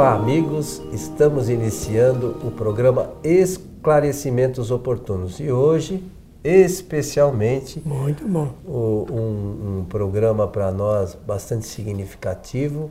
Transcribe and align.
Olá, 0.00 0.14
amigos. 0.14 0.80
Estamos 0.94 1.50
iniciando 1.50 2.34
o 2.42 2.50
programa 2.50 3.10
Esclarecimentos 3.22 4.70
Oportunos. 4.70 5.38
E 5.38 5.52
hoje, 5.52 6.02
especialmente, 6.42 7.82
muito 7.84 8.26
bom, 8.26 8.48
um, 8.66 9.80
um 9.80 9.84
programa 9.86 10.48
para 10.48 10.72
nós 10.72 11.14
bastante 11.14 11.66
significativo, 11.66 12.90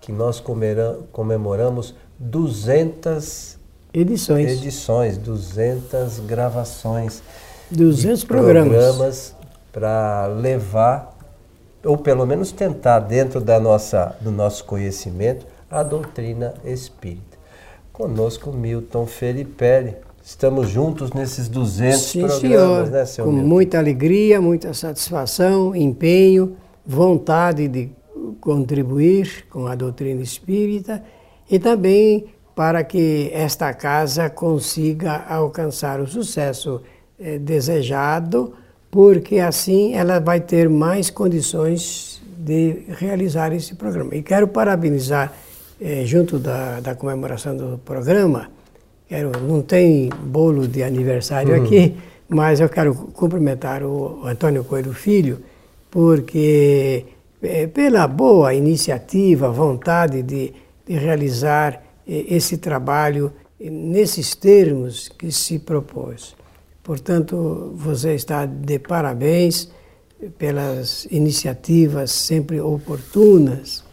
que 0.00 0.10
nós 0.10 0.42
comemoramos 1.12 1.94
200 2.18 3.58
edições, 3.92 4.52
edições 4.52 5.18
200 5.18 6.20
gravações, 6.20 7.22
200 7.70 8.24
programas, 8.24 8.72
programas 8.72 9.36
para 9.70 10.26
levar 10.28 11.14
ou 11.84 11.98
pelo 11.98 12.24
menos 12.24 12.50
tentar 12.50 13.00
dentro 13.00 13.42
da 13.42 13.60
nossa 13.60 14.16
do 14.22 14.30
nosso 14.30 14.64
conhecimento 14.64 15.44
a 15.70 15.82
doutrina 15.82 16.54
espírita. 16.64 17.36
Conosco 17.92 18.52
Milton 18.52 19.06
Felipe. 19.06 19.96
Estamos 20.22 20.68
juntos 20.68 21.12
nesses 21.12 21.48
200 21.48 22.00
Sim, 22.00 22.20
programas, 22.20 22.40
senhor. 22.40 22.90
né, 22.90 23.04
senhor? 23.06 23.26
Com 23.26 23.32
Milton? 23.32 23.48
muita 23.48 23.78
alegria, 23.78 24.40
muita 24.40 24.74
satisfação, 24.74 25.74
empenho, 25.74 26.56
vontade 26.84 27.68
de 27.68 27.90
contribuir 28.40 29.46
com 29.48 29.66
a 29.66 29.74
doutrina 29.74 30.20
espírita 30.20 31.02
e 31.50 31.58
também 31.58 32.26
para 32.54 32.82
que 32.82 33.30
esta 33.32 33.72
casa 33.72 34.28
consiga 34.28 35.24
alcançar 35.28 36.00
o 36.00 36.06
sucesso 36.06 36.80
eh, 37.20 37.38
desejado, 37.38 38.54
porque 38.90 39.38
assim 39.38 39.94
ela 39.94 40.18
vai 40.18 40.40
ter 40.40 40.68
mais 40.68 41.10
condições 41.10 42.20
de 42.38 42.84
realizar 42.88 43.52
esse 43.52 43.74
programa. 43.74 44.14
E 44.14 44.22
quero 44.22 44.48
parabenizar 44.48 45.32
é, 45.80 46.04
junto 46.04 46.38
da, 46.38 46.80
da, 46.80 46.94
comemoração 46.94 47.56
do 47.56 47.78
programa, 47.78 48.50
quero, 49.08 49.30
não 49.40 49.62
tem 49.62 50.08
bolo 50.08 50.66
de 50.66 50.82
aniversário 50.82 51.54
uhum. 51.54 51.64
aqui, 51.64 51.96
mas 52.28 52.60
eu 52.60 52.68
quero 52.68 52.94
cumprimentar 52.94 53.82
o 53.82 54.26
Antônio 54.26 54.64
Coelho 54.64 54.92
Filho, 54.92 55.40
porque 55.90 57.04
é, 57.42 57.66
pela 57.66 58.06
boa 58.08 58.54
iniciativa, 58.54 59.50
vontade 59.50 60.22
de, 60.22 60.52
de 60.86 60.94
realizar 60.94 61.82
é, 62.06 62.34
esse 62.34 62.56
trabalho 62.58 63.32
nesses 63.58 64.34
termos 64.34 65.08
que 65.08 65.30
se 65.32 65.58
propôs. 65.58 66.34
Portanto, 66.82 67.72
você 67.74 68.14
está 68.14 68.46
de 68.46 68.78
parabéns 68.78 69.68
pelas 70.38 71.06
iniciativas 71.10 72.10
sempre 72.10 72.60
oportunas 72.60 73.85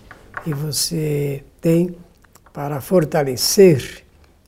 que 0.43 0.53
você 0.53 1.41
tem 1.61 1.95
para 2.51 2.81
fortalecer 2.81 4.03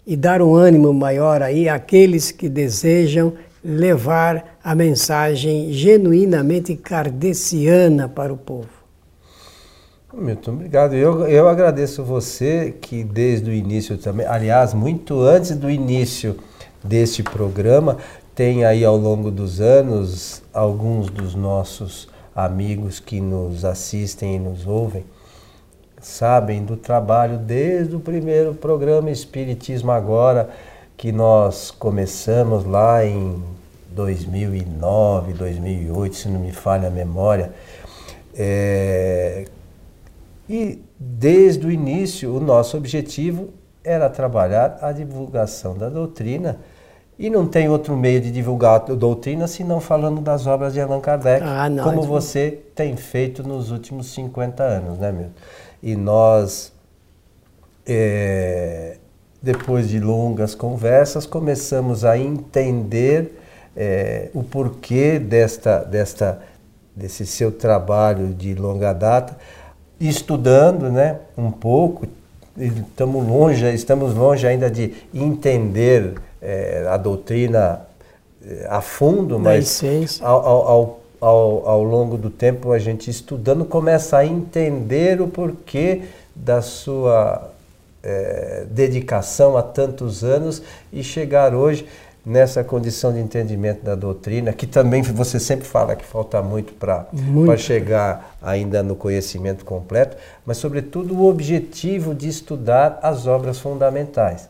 e 0.05 0.15
dar 0.15 0.41
um 0.41 0.53
ânimo 0.53 0.93
maior 0.93 1.41
aí 1.41 1.69
àqueles 1.69 2.31
que 2.31 2.49
desejam 2.49 3.33
levar 3.63 4.57
a 4.63 4.75
mensagem 4.75 5.71
genuinamente 5.71 6.75
kardeciana 6.75 8.07
para 8.07 8.31
o 8.31 8.38
povo. 8.38 8.69
Milton, 10.13 10.51
obrigado. 10.51 10.93
Eu, 10.93 11.27
eu 11.27 11.47
agradeço 11.47 12.03
você 12.03 12.75
que 12.79 13.03
desde 13.03 13.49
o 13.49 13.53
início 13.53 13.97
também, 13.97 14.25
aliás, 14.25 14.73
muito 14.73 15.21
antes 15.21 15.51
do 15.51 15.69
início 15.69 16.38
deste 16.83 17.23
programa, 17.23 17.97
tem 18.33 18.63
aí 18.63 18.85
ao 18.85 18.95
longo 18.95 19.31
dos 19.31 19.59
anos 19.59 20.43
alguns 20.53 21.09
dos 21.09 21.35
nossos 21.35 22.07
amigos 22.35 22.99
que 22.99 23.19
nos 23.19 23.66
assistem 23.66 24.35
e 24.35 24.39
nos 24.39 24.67
ouvem 24.67 25.03
sabem 26.06 26.64
do 26.64 26.78
trabalho 26.78 27.39
desde 27.39 27.96
o 27.96 28.00
primeiro 28.00 28.53
programa 28.53 29.09
Espiritismo 29.09 29.91
Agora, 29.91 30.50
que 30.96 31.12
nós 31.12 31.72
começamos 31.72 32.63
lá 32.63 33.03
em 33.03 33.41
2009, 33.90 35.34
2008, 35.34 36.16
se 36.16 36.29
não 36.29 36.40
me 36.40 36.52
falha 36.52 36.90
a 36.90 36.91
memória. 36.91 37.52
É... 38.35 39.46
E 40.47 40.79
desde 40.97 41.66
o 41.66 41.72
início, 41.72 42.35
o 42.35 42.40
nosso 42.40 42.78
objetivo 42.78 43.50
era 43.84 44.08
trabalhar 44.08 44.78
a 44.81 44.91
divulgação 44.91 45.75
da 45.75 45.90
doutrina. 45.90 46.59
E 47.18 47.31
não 47.31 47.47
tem 47.47 47.68
outro 47.68 47.96
meio 47.97 48.22
de 48.22 48.29
divulgar 48.29 48.75
a 48.75 48.94
doutrina 48.94 49.47
senão 49.47 49.79
falando 49.79 50.22
das 50.22 50.46
obras 50.46 50.74
de 50.74 50.81
Allan 50.81 51.00
Kardec, 51.00 51.44
ah, 51.44 51.68
como 51.81 52.03
você 52.03 52.59
tem 52.75 52.96
feito 52.96 53.41
nos 53.41 53.72
últimos 53.72 54.08
50 54.13 54.62
anos, 54.62 55.00
né, 55.00 55.12
Milton? 55.12 55.31
E 55.85 55.96
nós, 55.96 56.73
é, 57.85 58.97
depois 59.40 59.88
de 59.88 60.00
longas 60.00 60.56
conversas, 60.56 61.28
começamos 61.28 62.03
a 62.03 62.18
entender 62.18 63.40
é, 63.78 64.29
o 64.34 64.41
porquê 64.41 65.19
desta, 65.19 65.84
desta, 65.84 66.41
desse 66.96 67.23
seu 67.28 67.51
trabalho 67.51 68.34
de 68.34 68.56
longa 68.56 68.94
data, 68.94 69.38
estudando 70.00 70.91
né, 70.91 71.19
um 71.38 71.51
pouco, 71.51 72.07
estamos 72.57 73.23
longe, 73.28 73.72
estamos 73.72 74.16
longe 74.16 74.47
ainda 74.47 74.72
de 74.72 74.91
entender 75.13 76.16
é, 76.41 76.88
a 76.90 76.97
doutrina 76.97 77.81
é, 78.44 78.66
a 78.67 78.81
fundo, 78.81 79.40
mas 79.40 79.84
ao, 80.19 80.47
ao, 80.47 80.67
ao 80.67 81.00
ao, 81.20 81.68
ao 81.68 81.84
longo 81.84 82.18
do 82.18 82.30
tempo, 82.30 82.72
a 82.72 82.80
gente 82.80 83.09
estudando, 83.09 83.66
começa 83.66 84.18
a 84.18 84.26
entender 84.26 85.22
o 85.22 85.28
porquê 85.28 86.03
da 86.36 86.62
sua 86.62 87.52
é, 88.03 88.66
dedicação 88.70 89.58
há 89.58 89.64
tantos 89.64 90.24
anos 90.24 90.62
e 90.92 91.03
chegar 91.03 91.53
hoje 91.53 91.86
nessa 92.26 92.64
condição 92.64 93.14
de 93.14 93.20
entendimento 93.20 93.84
da 93.84 93.94
doutrina, 93.94 94.52
que 94.52 94.66
também 94.66 95.02
você 95.03 95.40
sempre 95.40 95.68
fala 95.68 95.96
que 95.96 96.03
falta 96.03 96.42
muito 96.42 96.74
para 96.74 97.08
chegar 97.58 98.36
ainda 98.42 98.82
no 98.82 98.96
conhecimento 98.96 99.64
completo, 99.64 100.18
mas, 100.46 100.58
sobretudo, 100.58 101.16
o 101.16 101.30
objetivo 101.30 102.16
de 102.16 102.28
estudar 102.28 103.00
as 103.03 103.28
obras 103.28 103.59
fundamentais. 103.59 104.50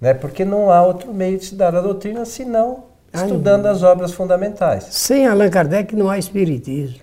Né? 0.00 0.14
Porque 0.14 0.46
não 0.46 0.70
há 0.70 0.82
outro 0.82 1.12
meio 1.12 1.36
de 1.36 1.44
estudar 1.44 1.74
a 1.74 1.80
doutrina 1.82 2.24
senão 2.24 2.89
estudando 3.12 3.66
Ai, 3.66 3.72
as 3.72 3.82
obras 3.82 4.12
fundamentais. 4.12 4.84
Sem 4.90 5.26
Allan 5.26 5.50
Kardec 5.50 5.94
não 5.94 6.08
há 6.08 6.18
espiritismo. 6.18 7.00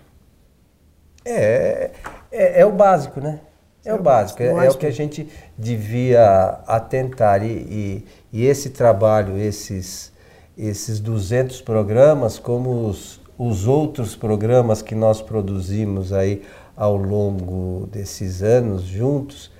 É, 1.25 1.91
é, 2.31 2.61
é 2.61 2.65
o 2.65 2.71
básico, 2.71 3.19
né? 3.19 3.39
É, 3.83 3.93
o 3.93 4.01
básico, 4.01 4.43
é, 4.43 4.47
é, 4.47 4.69
o 4.69 4.77
que 4.77 4.85
a 4.85 4.91
gente 4.91 5.29
devia 5.57 6.59
atentar. 6.67 7.41
E, 7.41 7.47
e, 7.47 8.05
e, 8.33 8.45
esse 8.45 8.69
trabalho, 8.69 9.37
esses, 9.37 10.11
esses 10.57 10.99
200 10.99 11.61
programas, 11.61 12.37
como 12.37 12.87
os, 12.87 13.21
os 13.37 13.65
outros 13.65 14.13
programas 14.13 14.81
que 14.81 14.93
nós 14.93 15.21
produzimos 15.21 16.11
aí 16.11 16.43
ao 16.75 16.97
longo 16.97 17.87
desses 17.87 18.43
anos 18.43 18.83
juntos, 18.83 19.51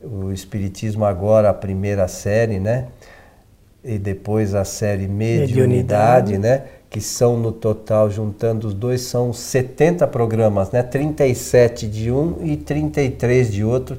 o 0.00 0.32
Espiritismo 0.32 1.04
agora, 1.04 1.50
a 1.50 1.54
primeira 1.54 2.08
série, 2.08 2.58
né? 2.58 2.88
E 3.84 3.98
depois 3.98 4.54
a 4.54 4.64
série 4.64 5.06
Mediunidade, 5.06 6.32
Mediunidade, 6.32 6.38
né? 6.38 6.62
Que 6.88 7.00
são 7.00 7.36
no 7.36 7.52
total, 7.52 8.10
juntando 8.10 8.68
os 8.68 8.74
dois, 8.74 9.02
são 9.02 9.32
70 9.32 10.06
programas, 10.06 10.70
né? 10.70 10.82
37 10.82 11.86
de 11.86 12.10
um 12.10 12.36
e 12.42 12.56
33 12.56 13.52
de 13.52 13.64
outro. 13.64 13.98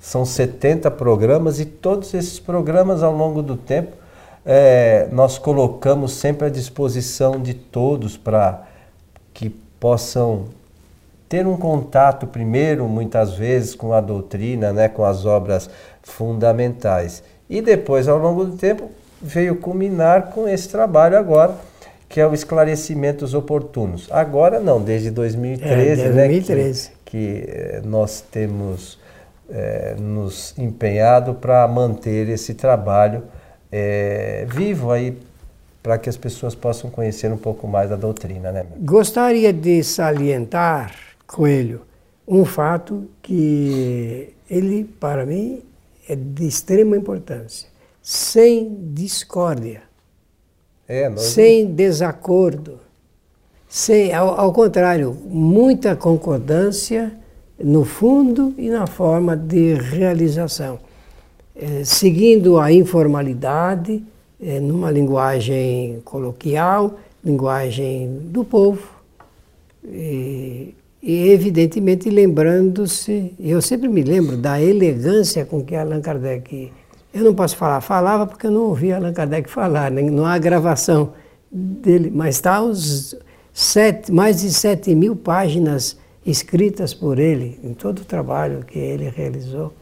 São 0.00 0.24
70 0.24 0.90
programas 0.90 1.60
e 1.60 1.64
todos 1.64 2.12
esses 2.12 2.38
programas 2.38 3.02
ao 3.02 3.16
longo 3.16 3.40
do 3.40 3.56
tempo 3.56 4.02
é, 4.44 5.08
nós 5.12 5.38
colocamos 5.38 6.12
sempre 6.12 6.48
à 6.48 6.50
disposição 6.50 7.40
de 7.40 7.54
todos 7.54 8.16
para 8.16 8.64
que 9.32 9.48
possam 9.48 10.46
ter 11.28 11.46
um 11.46 11.56
contato 11.56 12.26
primeiro, 12.26 12.86
muitas 12.86 13.34
vezes, 13.34 13.74
com 13.74 13.92
a 13.92 14.00
doutrina, 14.00 14.72
né, 14.72 14.88
com 14.88 15.04
as 15.04 15.24
obras 15.24 15.70
fundamentais. 16.02 17.22
E 17.48 17.62
depois, 17.62 18.08
ao 18.08 18.18
longo 18.18 18.44
do 18.44 18.56
tempo, 18.56 18.90
veio 19.22 19.56
culminar 19.56 20.30
com 20.30 20.48
esse 20.48 20.68
trabalho 20.68 21.16
agora, 21.16 21.54
que 22.08 22.20
é 22.20 22.26
o 22.26 22.34
esclarecimentos 22.34 23.32
oportunos. 23.32 24.08
Agora 24.10 24.58
não, 24.58 24.82
desde 24.82 25.10
2013, 25.10 26.02
é, 26.02 26.10
2013. 26.10 26.88
né? 26.88 26.94
Que, 27.04 27.10
que 27.10 27.44
eh, 27.48 27.82
nós 27.84 28.20
temos 28.20 28.98
é, 29.48 29.94
nos 29.98 30.54
empenhado 30.58 31.34
para 31.34 31.66
manter 31.68 32.28
esse 32.28 32.54
trabalho 32.54 33.22
é, 33.70 34.46
vivo 34.48 34.90
aí 34.90 35.16
para 35.82 35.98
que 35.98 36.08
as 36.08 36.16
pessoas 36.16 36.54
possam 36.54 36.90
conhecer 36.90 37.32
um 37.32 37.36
pouco 37.36 37.66
mais 37.66 37.90
da 37.90 37.96
doutrina, 37.96 38.52
né? 38.52 38.64
Gostaria 38.80 39.52
de 39.52 39.82
salientar, 39.82 40.94
Coelho, 41.26 41.82
um 42.28 42.44
fato 42.44 43.08
que 43.20 44.34
ele, 44.48 44.84
para 44.84 45.26
mim, 45.26 45.62
é 46.08 46.14
de 46.14 46.46
extrema 46.46 46.96
importância 46.96 47.71
sem 48.02 48.90
discórdia, 48.92 49.82
é, 50.88 51.08
nós... 51.08 51.22
sem 51.22 51.72
desacordo, 51.72 52.80
sem, 53.68 54.12
ao, 54.12 54.38
ao 54.38 54.52
contrário, 54.52 55.16
muita 55.24 55.96
concordância 55.96 57.12
no 57.62 57.84
fundo 57.84 58.52
e 58.58 58.68
na 58.68 58.86
forma 58.86 59.36
de 59.36 59.74
realização. 59.74 60.78
é, 61.54 61.84
seguindo 61.84 62.58
a 62.58 62.72
informalidade, 62.72 64.02
é, 64.40 64.58
numa 64.58 64.90
linguagem 64.90 66.00
coloquial, 66.04 66.98
linguagem 67.24 68.08
do 68.24 68.44
povo. 68.44 68.82
E, 69.84 70.74
e 71.02 71.30
evidentemente 71.30 72.08
lembrando-se, 72.08 73.34
eu 73.38 73.60
sempre 73.60 73.88
me 73.88 74.02
lembro 74.02 74.36
da 74.36 74.60
elegância 74.60 75.44
com 75.44 75.62
que 75.62 75.74
Allan 75.74 76.00
Kardec, 76.00 76.72
eu 77.12 77.24
não 77.24 77.34
posso 77.34 77.56
falar, 77.56 77.80
falava 77.80 78.26
porque 78.26 78.46
eu 78.46 78.50
não 78.50 78.62
ouvi 78.62 78.92
Allan 78.92 79.12
Kardec 79.12 79.50
falar, 79.50 79.90
não 79.90 80.24
há 80.24 80.38
gravação 80.38 81.12
dele, 81.50 82.10
mas 82.14 82.36
está 82.36 82.62
os 82.62 83.14
sete, 83.52 84.10
mais 84.10 84.40
de 84.40 84.52
7 84.52 84.94
mil 84.94 85.14
páginas 85.14 85.98
escritas 86.24 86.94
por 86.94 87.18
ele, 87.18 87.58
em 87.62 87.74
todo 87.74 88.00
o 88.00 88.04
trabalho 88.04 88.64
que 88.64 88.78
ele 88.78 89.08
realizou. 89.08 89.74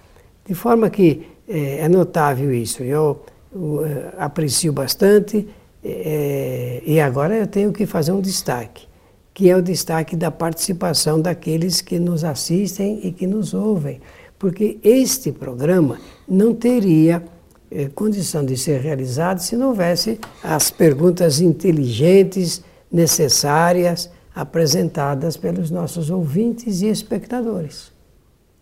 De 0.46 0.54
forma 0.54 0.90
que 0.90 1.26
é, 1.48 1.80
é 1.80 1.88
notável 1.88 2.52
isso. 2.52 2.82
Eu, 2.82 3.22
eu 3.54 3.84
é, 3.84 4.12
aprecio 4.18 4.72
bastante 4.72 5.46
é, 5.84 6.82
e 6.84 7.00
agora 7.00 7.36
eu 7.36 7.46
tenho 7.46 7.72
que 7.72 7.86
fazer 7.86 8.12
um 8.12 8.20
destaque, 8.20 8.86
que 9.32 9.48
é 9.48 9.56
o 9.56 9.62
destaque 9.62 10.16
da 10.16 10.30
participação 10.30 11.20
daqueles 11.20 11.80
que 11.80 11.98
nos 11.98 12.24
assistem 12.24 13.00
e 13.02 13.12
que 13.12 13.26
nos 13.26 13.54
ouvem, 13.54 14.00
porque 14.40 14.78
este 14.82 15.30
programa 15.30 15.98
não 16.26 16.54
teria 16.54 17.22
é, 17.70 17.88
condição 17.88 18.42
de 18.42 18.56
ser 18.56 18.80
realizado 18.80 19.38
se 19.38 19.54
não 19.54 19.68
houvesse 19.68 20.18
as 20.42 20.70
perguntas 20.70 21.42
inteligentes, 21.42 22.64
necessárias, 22.90 24.10
apresentadas 24.34 25.36
pelos 25.36 25.70
nossos 25.70 26.08
ouvintes 26.08 26.80
e 26.80 26.88
espectadores. 26.88 27.92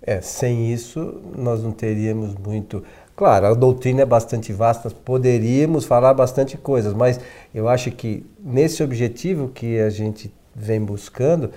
É, 0.02 0.20
sem 0.20 0.72
isso 0.72 1.20
nós 1.36 1.62
não 1.62 1.70
teríamos 1.70 2.34
muito. 2.34 2.82
Claro, 3.14 3.46
a 3.46 3.54
doutrina 3.54 4.02
é 4.02 4.06
bastante 4.06 4.52
vasta, 4.52 4.90
poderíamos 4.90 5.84
falar 5.84 6.12
bastante 6.12 6.56
coisas, 6.56 6.92
mas 6.92 7.20
eu 7.54 7.68
acho 7.68 7.92
que 7.92 8.26
nesse 8.42 8.82
objetivo 8.82 9.48
que 9.48 9.78
a 9.78 9.90
gente 9.90 10.32
vem 10.58 10.80
buscando, 10.80 11.50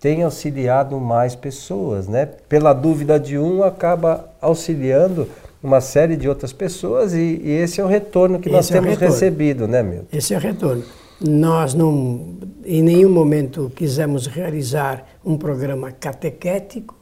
tem 0.00 0.22
auxiliado 0.22 0.98
mais 0.98 1.34
pessoas, 1.34 2.06
né? 2.06 2.26
Pela 2.48 2.72
dúvida 2.72 3.18
de 3.18 3.36
um, 3.38 3.62
acaba 3.62 4.28
auxiliando 4.40 5.28
uma 5.62 5.80
série 5.80 6.16
de 6.16 6.28
outras 6.28 6.52
pessoas 6.52 7.12
e, 7.14 7.40
e 7.42 7.50
esse 7.50 7.80
é 7.80 7.84
o 7.84 7.88
retorno 7.88 8.38
que 8.38 8.48
esse 8.48 8.56
nós 8.56 8.70
é 8.70 8.80
temos 8.80 8.96
recebido, 8.96 9.66
né, 9.66 9.82
Milton? 9.82 10.06
Esse 10.12 10.34
é 10.34 10.36
o 10.36 10.40
retorno. 10.40 10.84
Nós 11.20 11.74
não, 11.74 12.36
em 12.64 12.80
nenhum 12.80 13.10
momento 13.10 13.72
quisemos 13.74 14.28
realizar 14.28 15.04
um 15.24 15.36
programa 15.36 15.90
catequético, 15.90 16.94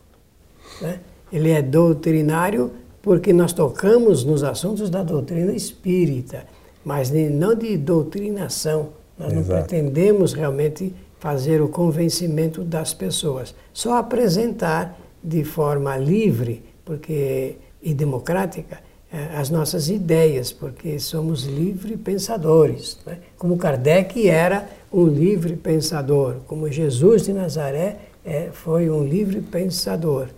né? 0.80 1.00
ele 1.30 1.50
é 1.50 1.60
doutrinário 1.60 2.70
porque 3.02 3.32
nós 3.32 3.52
tocamos 3.52 4.24
nos 4.24 4.42
assuntos 4.42 4.88
da 4.88 5.02
doutrina 5.02 5.52
espírita, 5.52 6.44
mas 6.82 7.10
não 7.10 7.54
de 7.54 7.76
doutrinação. 7.76 8.88
Nós 9.18 9.32
Exato. 9.32 9.48
não 9.48 9.56
pretendemos 9.56 10.32
realmente 10.32 10.94
fazer 11.18 11.60
o 11.62 11.68
convencimento 11.68 12.62
das 12.62 12.92
pessoas, 12.92 13.54
só 13.72 13.96
apresentar 13.96 14.98
de 15.22 15.44
forma 15.44 15.96
livre, 15.96 16.62
porque 16.84 17.56
e 17.82 17.94
democrática 17.94 18.80
é, 19.12 19.36
as 19.36 19.48
nossas 19.48 19.88
ideias, 19.88 20.52
porque 20.52 20.98
somos 20.98 21.44
livre 21.44 21.96
pensadores. 21.96 22.98
Né? 23.06 23.18
Como 23.38 23.56
Kardec 23.56 24.28
era 24.28 24.68
um 24.92 25.06
livre 25.06 25.54
pensador, 25.54 26.38
como 26.48 26.70
Jesus 26.70 27.22
de 27.22 27.32
Nazaré 27.32 27.98
é, 28.24 28.50
foi 28.52 28.90
um 28.90 29.04
livre 29.04 29.40
pensador. 29.40 30.28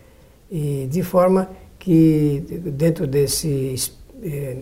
E 0.50 0.86
de 0.90 1.02
forma 1.02 1.48
que, 1.78 2.44
dentro 2.75 3.06
desse, 3.06 3.75
é, 4.22 4.58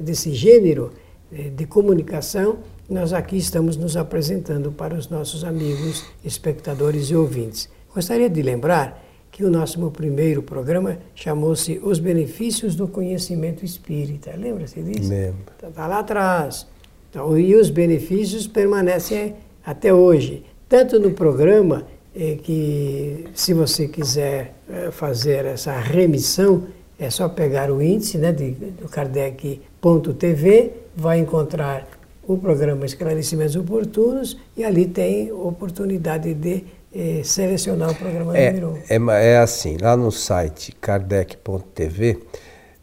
desse 0.00 0.34
gênero 0.34 0.90
é, 1.32 1.50
de 1.50 1.66
comunicação, 1.66 2.58
nós 2.92 3.12
aqui 3.12 3.36
estamos 3.36 3.76
nos 3.76 3.96
apresentando 3.96 4.70
para 4.70 4.94
os 4.94 5.08
nossos 5.08 5.44
amigos, 5.44 6.04
espectadores 6.24 7.10
e 7.10 7.16
ouvintes. 7.16 7.68
Gostaria 7.94 8.28
de 8.28 8.42
lembrar 8.42 9.02
que 9.30 9.44
o 9.44 9.50
nosso 9.50 9.90
primeiro 9.90 10.42
programa 10.42 10.98
chamou-se 11.14 11.80
Os 11.82 11.98
Benefícios 11.98 12.76
do 12.76 12.86
Conhecimento 12.86 13.64
Espírita. 13.64 14.32
Lembra-se 14.36 14.82
disso? 14.82 15.08
Lembro. 15.08 15.52
Está 15.54 15.70
tá 15.70 15.86
lá 15.86 16.00
atrás. 16.00 16.66
Então, 17.08 17.36
e 17.38 17.54
os 17.54 17.70
benefícios 17.70 18.46
permanecem 18.46 19.34
até 19.64 19.92
hoje. 19.92 20.44
Tanto 20.68 21.00
no 21.00 21.12
programa, 21.12 21.86
é, 22.14 22.36
que 22.42 23.26
se 23.34 23.54
você 23.54 23.88
quiser 23.88 24.54
é, 24.68 24.90
fazer 24.90 25.46
essa 25.46 25.78
remissão, 25.78 26.64
é 26.98 27.08
só 27.10 27.28
pegar 27.28 27.70
o 27.70 27.82
índice 27.82 28.18
né, 28.18 28.32
de, 28.32 28.50
do 28.50 28.88
Kardec.tv, 28.88 30.72
vai 30.94 31.18
encontrar 31.18 31.88
o 32.26 32.36
programa 32.38 32.86
Esclarecimentos 32.86 33.56
Oportunos 33.56 34.36
e 34.56 34.64
ali 34.64 34.86
tem 34.86 35.32
oportunidade 35.32 36.34
de 36.34 36.64
é, 36.94 37.22
selecionar 37.24 37.90
o 37.90 37.94
programa 37.94 38.36
é, 38.36 38.52
número 38.52 38.82
1. 38.90 39.10
É, 39.10 39.32
é 39.32 39.38
assim, 39.38 39.76
lá 39.80 39.96
no 39.96 40.12
site 40.12 40.72
kardec.tv, 40.80 42.20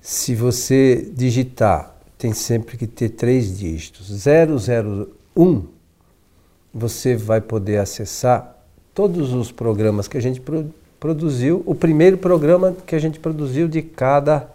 se 0.02 0.36
você 0.36 1.10
digitar, 1.14 1.96
tem 2.18 2.34
sempre 2.34 2.78
que 2.78 2.88
ter 2.88 3.10
três 3.10 3.58
dígitos, 3.58 4.26
001, 5.36 5.64
você 6.74 7.16
vai 7.16 7.40
poder 7.40 7.78
acessar 7.78 8.58
todos 8.94 9.34
os 9.34 9.52
programas 9.52 10.08
que 10.08 10.18
a 10.18 10.22
gente 10.22 10.42
pro, 10.42 10.74
produziu, 11.00 11.64
o 11.66 11.74
primeiro 11.74 12.18
programa 12.18 12.76
que 12.86 12.96
a 12.96 13.00
gente 13.00 13.20
produziu 13.20 13.68
de 13.68 13.82
cada 13.82 14.50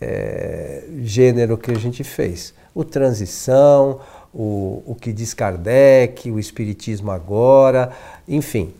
é, 0.00 0.84
gênero 1.02 1.58
que 1.58 1.70
a 1.70 1.78
gente 1.78 2.02
fez. 2.02 2.54
O 2.74 2.84
Transição, 2.84 4.00
o, 4.34 4.82
o 4.86 4.94
que 4.94 5.12
diz 5.12 5.34
Kardec, 5.34 6.30
o 6.30 6.38
Espiritismo 6.38 7.10
Agora, 7.10 7.90
enfim, 8.26 8.72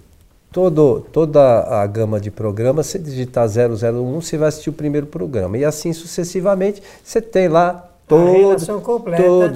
todo, 0.50 1.00
toda 1.12 1.62
a 1.82 1.86
gama 1.86 2.20
de 2.20 2.30
programas, 2.30 2.86
você 2.86 2.98
digitar 2.98 3.48
001, 3.48 4.20
você 4.20 4.36
vai 4.36 4.48
assistir 4.48 4.70
o 4.70 4.72
primeiro 4.72 5.06
programa. 5.06 5.56
E 5.58 5.64
assim 5.64 5.92
sucessivamente, 5.92 6.82
você 7.02 7.20
tem 7.20 7.48
lá 7.48 7.88
todo, 8.06 8.80
completa, 8.80 9.22
todo 9.22 9.54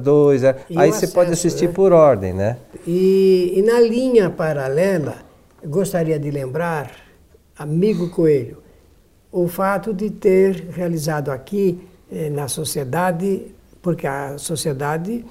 002, 0.00 0.44
aí 0.44 0.54
você 0.68 0.82
acesso, 0.82 1.12
pode 1.12 1.32
assistir 1.32 1.68
né? 1.68 1.72
por 1.72 1.92
ordem, 1.92 2.32
né? 2.32 2.58
E, 2.86 3.54
e 3.56 3.62
na 3.62 3.80
linha 3.80 4.30
paralela, 4.30 5.16
gostaria 5.64 6.18
de 6.18 6.30
lembrar, 6.30 6.90
amigo 7.58 8.10
Coelho, 8.10 8.58
o 9.32 9.48
fato 9.48 9.92
de 9.92 10.10
ter 10.10 10.68
realizado 10.70 11.30
aqui 11.30 11.80
eh, 12.12 12.30
na 12.30 12.46
sociedade, 12.46 13.53
porque 13.84 14.06
a 14.06 14.38
sociedade 14.38 15.24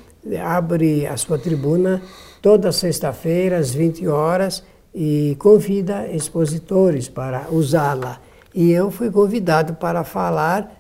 abre 0.45 1.07
a 1.07 1.17
sua 1.17 1.39
tribuna 1.39 2.01
toda 2.39 2.71
sexta-feira 2.71 3.57
às 3.57 3.73
20 3.73 4.07
horas 4.07 4.63
e 4.93 5.35
convida 5.39 6.07
expositores 6.07 7.09
para 7.09 7.47
usá-la. 7.51 8.21
E 8.53 8.71
eu 8.71 8.91
fui 8.91 9.09
convidado 9.09 9.73
para 9.73 10.03
falar 10.03 10.71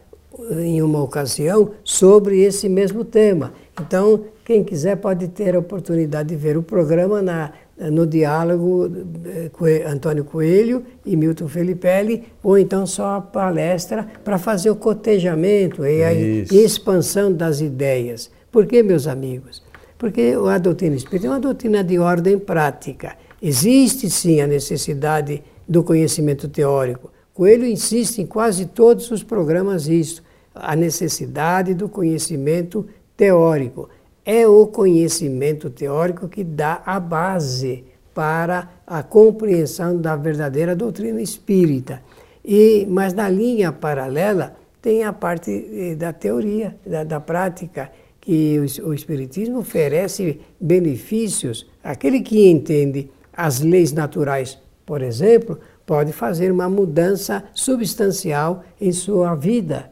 em 0.51 0.81
uma 0.83 1.01
ocasião 1.01 1.71
sobre 1.83 2.41
esse 2.41 2.69
mesmo 2.69 3.03
tema. 3.03 3.51
Então, 3.81 4.25
quem 4.45 4.63
quiser 4.63 4.97
pode 4.97 5.29
ter 5.29 5.55
a 5.55 5.59
oportunidade 5.59 6.29
de 6.29 6.35
ver 6.35 6.57
o 6.57 6.63
programa 6.63 7.21
na, 7.21 7.51
no 7.77 8.05
diálogo 8.05 8.91
eh, 9.25 9.83
Antônio 9.87 10.25
Coelho 10.25 10.83
e 11.05 11.15
Milton 11.15 11.47
Felipelli, 11.47 12.23
ou 12.43 12.57
então 12.57 12.85
só 12.85 13.15
a 13.15 13.21
palestra 13.21 14.05
para 14.23 14.37
fazer 14.37 14.69
o 14.69 14.75
cotejamento 14.75 15.85
e 15.85 16.03
a 16.03 16.13
e 16.13 16.45
expansão 16.51 17.31
das 17.31 17.61
ideias. 17.61 18.29
Por 18.51 18.65
que, 18.65 18.83
meus 18.83 19.07
amigos? 19.07 19.63
Porque 19.97 20.35
a 20.49 20.57
doutrina 20.57 20.95
espírita 20.95 21.27
é 21.27 21.29
uma 21.29 21.39
doutrina 21.39 21.83
de 21.83 21.97
ordem 21.97 22.37
prática. 22.37 23.15
Existe 23.41 24.09
sim 24.09 24.41
a 24.41 24.47
necessidade 24.47 25.41
do 25.67 25.83
conhecimento 25.83 26.47
teórico. 26.49 27.11
Coelho 27.33 27.65
insiste 27.65 28.19
em 28.19 28.25
quase 28.25 28.65
todos 28.65 29.09
os 29.09 29.23
programas 29.23 29.87
isso, 29.87 30.21
a 30.53 30.75
necessidade 30.75 31.73
do 31.73 31.89
conhecimento 31.89 32.85
teórico. 33.17 33.89
É 34.25 34.47
o 34.47 34.67
conhecimento 34.67 35.69
teórico 35.69 36.27
que 36.27 36.43
dá 36.43 36.81
a 36.85 36.99
base 36.99 37.83
para 38.13 38.69
a 38.85 39.03
compreensão 39.03 39.97
da 39.97 40.15
verdadeira 40.15 40.75
doutrina 40.75 41.21
espírita. 41.21 42.01
E, 42.45 42.85
mas 42.89 43.13
na 43.13 43.27
linha 43.29 43.71
paralela 43.71 44.55
tem 44.81 45.03
a 45.03 45.13
parte 45.13 45.51
eh, 45.51 45.95
da 45.95 46.11
teoria, 46.11 46.75
da, 46.85 47.03
da 47.03 47.19
prática, 47.19 47.89
que 48.19 48.59
o, 48.59 48.89
o 48.89 48.93
Espiritismo 48.93 49.59
oferece 49.59 50.39
benefícios 50.59 51.69
àquele 51.83 52.21
que 52.21 52.49
entende 52.49 53.09
as 53.35 53.59
leis 53.59 53.91
naturais, 53.91 54.59
por 54.85 55.01
exemplo, 55.01 55.59
pode 55.85 56.13
fazer 56.13 56.51
uma 56.51 56.69
mudança 56.69 57.43
substancial 57.53 58.63
em 58.79 58.91
sua 58.91 59.35
vida. 59.35 59.89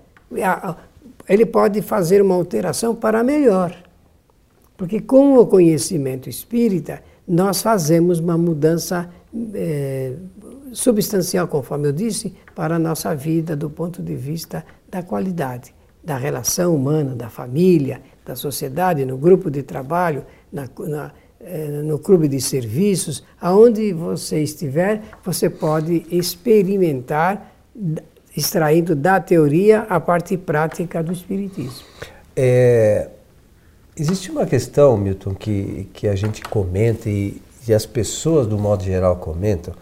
Ele 1.27 1.45
pode 1.45 1.81
fazer 1.81 2.21
uma 2.21 2.35
alteração 2.35 2.95
para 2.95 3.23
melhor. 3.23 3.75
Porque 4.81 4.99
com 4.99 5.37
o 5.37 5.45
conhecimento 5.45 6.27
espírita, 6.27 7.03
nós 7.27 7.61
fazemos 7.61 8.19
uma 8.19 8.35
mudança 8.35 9.11
é, 9.53 10.13
substancial, 10.73 11.47
conforme 11.47 11.89
eu 11.89 11.91
disse, 11.91 12.33
para 12.55 12.77
a 12.77 12.79
nossa 12.79 13.13
vida 13.13 13.55
do 13.55 13.69
ponto 13.69 14.01
de 14.01 14.15
vista 14.15 14.65
da 14.89 15.03
qualidade, 15.03 15.71
da 16.03 16.17
relação 16.17 16.75
humana, 16.75 17.13
da 17.13 17.29
família, 17.29 18.01
da 18.25 18.35
sociedade, 18.35 19.05
no 19.05 19.17
grupo 19.17 19.51
de 19.51 19.61
trabalho, 19.61 20.25
na, 20.51 20.67
na, 20.79 21.11
eh, 21.39 21.83
no 21.83 21.99
clube 21.99 22.27
de 22.27 22.41
serviços, 22.41 23.23
aonde 23.39 23.93
você 23.93 24.41
estiver, 24.41 25.03
você 25.23 25.47
pode 25.47 26.07
experimentar, 26.09 27.53
extraindo 28.35 28.95
da 28.95 29.19
teoria 29.19 29.81
a 29.81 29.99
parte 29.99 30.35
prática 30.37 31.03
do 31.03 31.11
Espiritismo. 31.11 31.85
É, 32.35 33.11
existe 33.95 34.31
uma 34.31 34.45
questão, 34.45 34.97
Milton, 34.97 35.33
que, 35.33 35.87
que 35.93 36.07
a 36.07 36.15
gente 36.15 36.41
comenta 36.41 37.09
e, 37.09 37.41
e 37.67 37.73
as 37.73 37.85
pessoas, 37.85 38.47
do 38.47 38.57
modo 38.57 38.83
geral, 38.83 39.17
comentam 39.17 39.73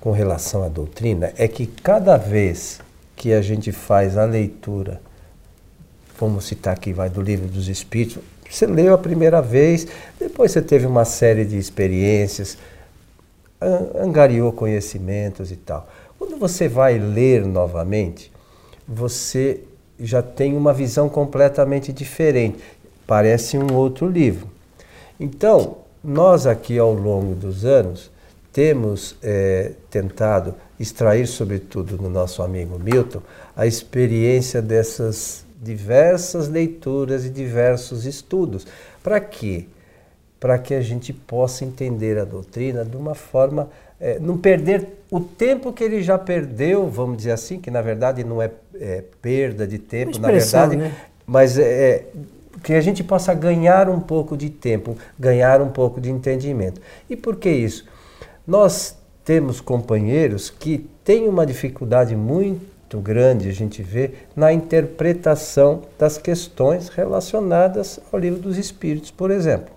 com 0.00 0.12
relação 0.12 0.62
à 0.62 0.68
doutrina, 0.68 1.32
é 1.36 1.48
que 1.48 1.66
cada 1.66 2.16
vez 2.16 2.80
que 3.16 3.32
a 3.32 3.42
gente 3.42 3.72
faz 3.72 4.16
a 4.16 4.24
leitura, 4.24 5.00
vamos 6.18 6.46
citar 6.46 6.74
aqui, 6.74 6.92
vai 6.92 7.10
do 7.10 7.20
livro 7.20 7.48
dos 7.48 7.68
Espíritos, 7.68 8.22
você 8.48 8.66
leu 8.66 8.94
a 8.94 8.98
primeira 8.98 9.42
vez, 9.42 9.86
depois 10.18 10.52
você 10.52 10.62
teve 10.62 10.86
uma 10.86 11.04
série 11.04 11.44
de 11.44 11.58
experiências, 11.58 12.56
angariou 14.00 14.52
conhecimentos 14.52 15.50
e 15.50 15.56
tal. 15.56 15.88
Quando 16.18 16.38
você 16.38 16.68
vai 16.68 16.98
ler 16.98 17.44
novamente, 17.44 18.32
você 18.86 19.60
já 20.00 20.22
tem 20.22 20.56
uma 20.56 20.72
visão 20.72 21.08
completamente 21.08 21.92
diferente. 21.92 22.58
Parece 23.08 23.56
um 23.56 23.74
outro 23.74 24.06
livro. 24.06 24.48
Então, 25.18 25.78
nós 26.04 26.46
aqui 26.46 26.78
ao 26.78 26.92
longo 26.92 27.34
dos 27.34 27.64
anos 27.64 28.10
temos 28.52 29.16
é, 29.22 29.72
tentado 29.90 30.54
extrair, 30.78 31.26
sobretudo 31.26 31.96
no 31.96 32.10
nosso 32.10 32.42
amigo 32.42 32.78
Milton, 32.78 33.22
a 33.56 33.66
experiência 33.66 34.60
dessas 34.60 35.46
diversas 35.58 36.48
leituras 36.48 37.24
e 37.24 37.30
diversos 37.30 38.04
estudos. 38.04 38.66
Para 39.02 39.18
quê? 39.20 39.64
Para 40.38 40.58
que 40.58 40.74
a 40.74 40.82
gente 40.82 41.10
possa 41.14 41.64
entender 41.64 42.18
a 42.18 42.26
doutrina 42.26 42.84
de 42.84 42.96
uma 42.96 43.14
forma. 43.14 43.70
É, 43.98 44.18
não 44.20 44.36
perder 44.36 44.86
o 45.10 45.18
tempo 45.18 45.72
que 45.72 45.82
ele 45.82 46.02
já 46.02 46.18
perdeu, 46.18 46.88
vamos 46.88 47.16
dizer 47.16 47.32
assim, 47.32 47.58
que 47.58 47.70
na 47.70 47.80
verdade 47.80 48.22
não 48.22 48.42
é, 48.42 48.50
é 48.78 49.02
perda 49.22 49.66
de 49.66 49.78
tempo, 49.78 50.18
na 50.20 50.28
verdade, 50.28 50.76
né? 50.76 50.94
mas 51.26 51.58
é, 51.58 52.04
que 52.62 52.72
a 52.72 52.80
gente 52.80 53.02
possa 53.04 53.32
ganhar 53.34 53.88
um 53.88 54.00
pouco 54.00 54.36
de 54.36 54.50
tempo, 54.50 54.96
ganhar 55.18 55.60
um 55.60 55.68
pouco 55.68 56.00
de 56.00 56.10
entendimento. 56.10 56.80
E 57.08 57.16
por 57.16 57.36
que 57.36 57.50
isso? 57.50 57.86
Nós 58.46 58.96
temos 59.24 59.60
companheiros 59.60 60.50
que 60.50 60.88
têm 61.04 61.28
uma 61.28 61.44
dificuldade 61.44 62.16
muito 62.16 62.68
grande 62.96 63.50
a 63.50 63.52
gente 63.52 63.82
vê 63.82 64.12
na 64.34 64.50
interpretação 64.50 65.82
das 65.98 66.16
questões 66.16 66.88
relacionadas 66.88 68.00
ao 68.10 68.18
livro 68.18 68.40
dos 68.40 68.56
Espíritos, 68.56 69.10
por 69.10 69.30
exemplo. 69.30 69.74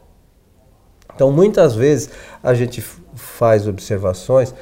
Então, 1.14 1.30
muitas 1.30 1.76
vezes 1.76 2.10
a 2.42 2.54
gente 2.54 2.82
faz 3.14 3.68
observações 3.68 4.56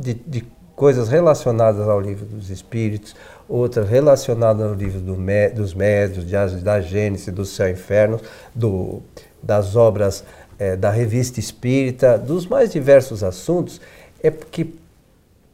de, 0.00 0.14
de 0.14 0.44
coisas 0.74 1.08
relacionadas 1.08 1.88
ao 1.88 2.00
livro 2.00 2.26
dos 2.26 2.50
Espíritos, 2.50 3.14
outras 3.52 3.86
relacionadas 3.86 4.66
ao 4.66 4.72
livro 4.72 4.98
do, 4.98 5.14
dos 5.54 5.74
Médios, 5.74 6.24
da 6.62 6.80
Gênesis, 6.80 7.32
do 7.32 7.44
Céu 7.44 7.68
e 7.68 7.72
Inferno, 7.72 8.18
do, 8.54 9.02
das 9.42 9.76
obras 9.76 10.24
é, 10.58 10.74
da 10.74 10.90
Revista 10.90 11.38
Espírita, 11.38 12.16
dos 12.16 12.46
mais 12.46 12.72
diversos 12.72 13.22
assuntos, 13.22 13.78
é 14.22 14.30
porque 14.30 14.68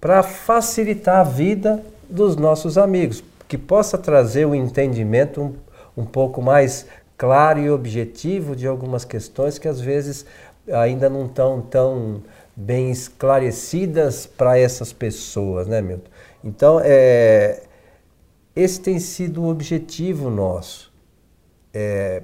para 0.01 0.23
facilitar 0.23 1.17
a 1.17 1.25
vida 1.25 1.83
dos 2.09 2.37
nossos 2.37 2.79
amigos, 2.79 3.25
que 3.49 3.59
possa 3.59 3.99
trazer 3.99 4.47
um 4.47 4.55
entendimento 4.55 5.41
um, 5.41 5.55
um 5.97 6.05
pouco 6.05 6.41
mais 6.41 6.87
claro 7.17 7.59
e 7.59 7.69
objetivo 7.69 8.55
de 8.55 8.69
algumas 8.69 9.05
questões 9.05 9.59
que 9.59 9.67
às 9.67 9.81
vezes 9.81 10.25
ainda 10.71 11.11
não 11.11 11.27
estão 11.27 11.61
tão 11.61 12.23
bem 12.55 12.93
esclarecidas 12.93 14.25
para 14.25 14.57
essas 14.57 14.93
pessoas, 14.93 15.67
né, 15.67 15.83
Milton? 15.83 16.11
Então, 16.45 16.81
é, 16.85 17.63
esse 18.59 18.81
tem 18.81 18.99
sido 18.99 19.43
o 19.43 19.49
objetivo 19.49 20.29
nosso. 20.29 20.93
É, 21.73 22.23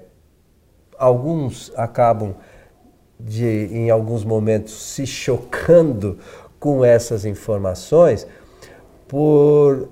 alguns 0.98 1.72
acabam 1.76 2.34
de, 3.18 3.68
em 3.70 3.90
alguns 3.90 4.24
momentos, 4.24 4.74
se 4.74 5.06
chocando 5.06 6.18
com 6.58 6.84
essas 6.84 7.24
informações, 7.24 8.26
por 9.06 9.88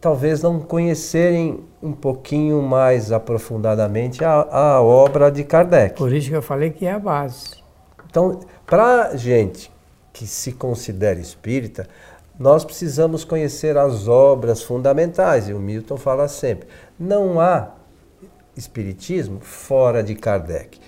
talvez 0.00 0.42
não 0.42 0.60
conhecerem 0.60 1.64
um 1.82 1.92
pouquinho 1.92 2.62
mais 2.62 3.10
aprofundadamente 3.10 4.24
a, 4.24 4.42
a 4.42 4.82
obra 4.82 5.30
de 5.30 5.42
Kardec. 5.42 5.96
Por 5.96 6.12
isso 6.12 6.28
que 6.28 6.36
eu 6.36 6.42
falei 6.42 6.70
que 6.70 6.86
é 6.86 6.92
a 6.92 6.98
base. 6.98 7.50
Então, 8.08 8.40
para 8.64 9.16
gente 9.16 9.72
que 10.12 10.26
se 10.26 10.52
considera 10.52 11.18
espírita, 11.18 11.88
nós 12.38 12.64
precisamos 12.64 13.24
conhecer 13.24 13.76
as 13.76 14.08
obras 14.08 14.62
fundamentais, 14.62 15.48
e 15.48 15.52
o 15.52 15.58
Milton 15.58 15.96
fala 15.96 16.28
sempre: 16.28 16.68
não 16.98 17.40
há 17.40 17.70
espiritismo 18.56 19.40
fora 19.40 20.02
de 20.02 20.14
Kardec. 20.14 20.78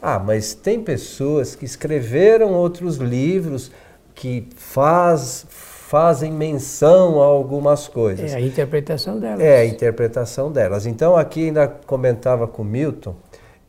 Ah, 0.00 0.18
mas 0.18 0.52
tem 0.52 0.82
pessoas 0.82 1.54
que 1.54 1.64
escreveram 1.64 2.52
outros 2.52 2.96
livros 2.96 3.70
que 4.14 4.48
faz, 4.56 5.46
fazem 5.48 6.32
menção 6.32 7.22
a 7.22 7.24
algumas 7.24 7.86
coisas. 7.86 8.32
É 8.32 8.36
a 8.36 8.40
interpretação 8.40 9.20
delas. 9.20 9.40
É 9.40 9.58
a 9.58 9.64
interpretação 9.64 10.50
delas. 10.50 10.86
Então, 10.86 11.16
aqui 11.16 11.46
ainda 11.46 11.68
comentava 11.68 12.48
com 12.48 12.64
Milton 12.64 13.14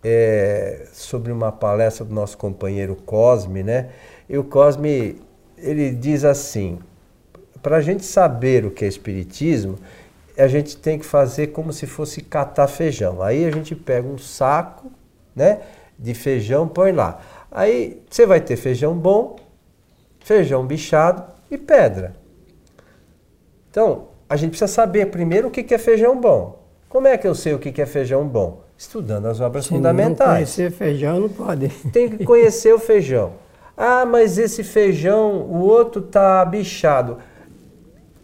é, 0.03 0.87
sobre 0.91 1.31
uma 1.31 1.51
palestra 1.51 2.03
do 2.03 2.13
nosso 2.13 2.37
companheiro 2.37 2.95
Cosme, 2.95 3.61
né? 3.61 3.89
E 4.27 4.37
o 4.37 4.43
Cosme, 4.43 5.21
ele 5.57 5.91
diz 5.91 6.25
assim, 6.25 6.79
para 7.63 7.77
a 7.77 7.82
gente 7.82 8.03
saber 8.03 8.65
o 8.65 8.72
que 8.72 8.84
é 8.84 8.88
espiritismo, 8.88 9.79
a 10.38 10.48
gente 10.48 10.75
tem 10.75 11.00
que 11.00 11.05
fazer 11.05 11.48
como 11.48 11.72
se 11.72 11.88
fosse 11.88 12.22
catar 12.22 12.67
feijão. 12.67 13.22
Aí 13.22 13.46
a 13.46 13.51
gente 13.51 13.74
pega 13.74 14.05
um 14.05 14.17
saco, 14.17 14.91
né, 15.34 15.62
de 15.98 16.13
feijão, 16.13 16.67
põe 16.67 16.91
lá. 16.91 17.22
Aí 17.50 18.01
você 18.10 18.25
vai 18.25 18.41
ter 18.41 18.58
feijão 18.58 18.93
bom, 18.93 19.38
feijão 20.20 20.65
bichado 20.65 21.24
e 21.50 21.58
pedra. 21.58 22.13
Então, 23.72 24.10
a 24.27 24.36
gente 24.36 24.50
precisa 24.50 24.72
saber 24.72 25.08
primeiro 25.08 25.48
o 25.48 25.51
que 25.51 25.74
é 25.74 25.77
feijão 25.77 26.20
bom. 26.20 26.62
Como 26.89 27.08
é 27.08 27.17
que 27.17 27.27
eu 27.27 27.34
sei 27.34 27.53
o 27.53 27.60
que 27.60 27.82
é 27.82 27.86
feijão 27.86 28.27
bom? 28.27 28.62
Estudando 28.77 29.27
as 29.27 29.39
obras 29.39 29.63
Se 29.63 29.70
fundamentais. 29.70 30.27
Não 30.27 30.36
conhecer 30.36 30.72
feijão 30.72 31.20
não 31.22 31.29
pode. 31.29 31.70
Tem 31.91 32.10
que 32.10 32.25
conhecer 32.25 32.74
o 32.74 32.79
feijão. 32.79 33.34
Ah, 33.77 34.05
mas 34.05 34.38
esse 34.38 34.63
feijão, 34.63 35.41
o 35.43 35.62
outro 35.62 36.01
tá 36.01 36.43
bichado. 36.46 37.17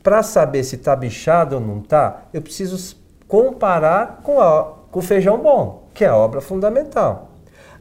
Para 0.01 0.23
saber 0.23 0.63
se 0.63 0.77
tá 0.77 0.95
bichado 0.95 1.55
ou 1.55 1.61
não 1.61 1.81
tá, 1.81 2.23
eu 2.33 2.41
preciso 2.41 2.95
comparar 3.27 4.21
com, 4.23 4.39
a, 4.39 4.73
com 4.91 4.99
o 4.99 5.03
feijão 5.03 5.37
bom, 5.37 5.87
que 5.93 6.03
é 6.03 6.07
a 6.07 6.15
obra 6.15 6.41
fundamental. 6.41 7.29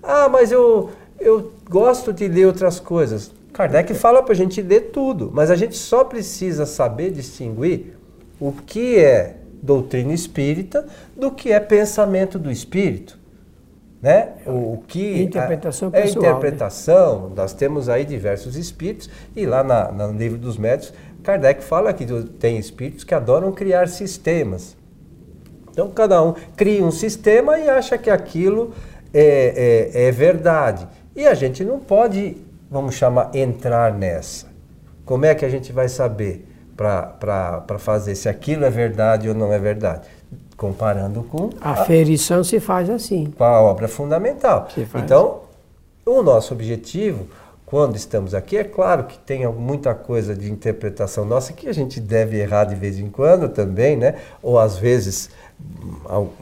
Ah, 0.02 0.28
mas 0.28 0.52
eu, 0.52 0.90
eu 1.18 1.52
gosto 1.68 2.12
de 2.12 2.28
ler 2.28 2.46
outras 2.46 2.78
coisas. 2.78 3.32
Kardec 3.52 3.92
fala 3.94 4.22
para 4.22 4.32
a 4.32 4.36
gente 4.36 4.62
ler 4.62 4.90
tudo, 4.92 5.30
mas 5.32 5.50
a 5.50 5.56
gente 5.56 5.76
só 5.76 6.04
precisa 6.04 6.66
saber 6.66 7.10
distinguir 7.10 7.96
o 8.38 8.52
que 8.52 8.98
é 8.98 9.36
doutrina 9.60 10.12
espírita 10.12 10.86
do 11.16 11.30
que 11.30 11.50
é 11.50 11.58
pensamento 11.58 12.38
do 12.38 12.50
espírito. 12.50 13.18
Né? 14.00 14.28
O, 14.46 14.80
que 14.86 15.22
interpretação 15.22 15.88
é 15.92 16.02
pessoal, 16.02 16.24
interpretação. 16.24 17.28
Né? 17.30 17.34
Nós 17.34 17.52
temos 17.52 17.88
aí 17.88 18.04
diversos 18.04 18.56
espíritos 18.56 19.10
e 19.34 19.44
lá 19.44 19.64
na, 19.64 19.90
no 19.90 20.16
livro 20.16 20.38
dos 20.38 20.56
médios 20.56 20.92
Kardec 21.22 21.62
fala 21.62 21.92
que 21.92 22.06
tem 22.38 22.58
espíritos 22.58 23.04
que 23.04 23.14
adoram 23.14 23.52
criar 23.52 23.88
sistemas. 23.88 24.76
Então 25.70 25.90
cada 25.90 26.22
um 26.22 26.34
cria 26.56 26.84
um 26.84 26.90
sistema 26.90 27.58
e 27.58 27.68
acha 27.68 27.96
que 27.96 28.10
aquilo 28.10 28.72
é, 29.12 29.90
é, 29.94 30.08
é 30.08 30.12
verdade. 30.12 30.86
E 31.14 31.26
a 31.26 31.34
gente 31.34 31.64
não 31.64 31.78
pode 31.78 32.36
vamos 32.70 32.94
chamar, 32.94 33.30
entrar 33.34 33.92
nessa? 33.92 34.46
Como 35.04 35.24
é 35.24 35.34
que 35.34 35.44
a 35.44 35.48
gente 35.48 35.72
vai 35.72 35.88
saber 35.88 36.46
para 36.76 37.78
fazer 37.78 38.14
se 38.14 38.28
aquilo 38.28 38.64
é 38.64 38.70
verdade 38.70 39.28
ou 39.28 39.34
não 39.34 39.52
é 39.52 39.58
verdade? 39.58 40.06
Comparando 40.56 41.22
com. 41.22 41.50
A 41.60 41.70
aferição 41.70 42.42
se 42.42 42.60
faz 42.60 42.90
assim. 42.90 43.32
Com 43.36 43.44
a 43.44 43.60
obra 43.60 43.88
fundamental. 43.88 44.68
Então, 44.94 45.42
o 46.04 46.22
nosso 46.22 46.52
objetivo, 46.52 47.26
quando 47.68 47.96
estamos 47.96 48.34
aqui, 48.34 48.56
é 48.56 48.64
claro 48.64 49.04
que 49.04 49.18
tem 49.18 49.46
muita 49.46 49.94
coisa 49.94 50.34
de 50.34 50.50
interpretação 50.50 51.24
nossa 51.24 51.52
que 51.52 51.68
a 51.68 51.72
gente 51.72 52.00
deve 52.00 52.38
errar 52.38 52.64
de 52.64 52.74
vez 52.74 52.98
em 52.98 53.08
quando 53.10 53.48
também, 53.48 53.96
né? 53.96 54.16
Ou 54.42 54.58
às 54.58 54.78
vezes 54.78 55.30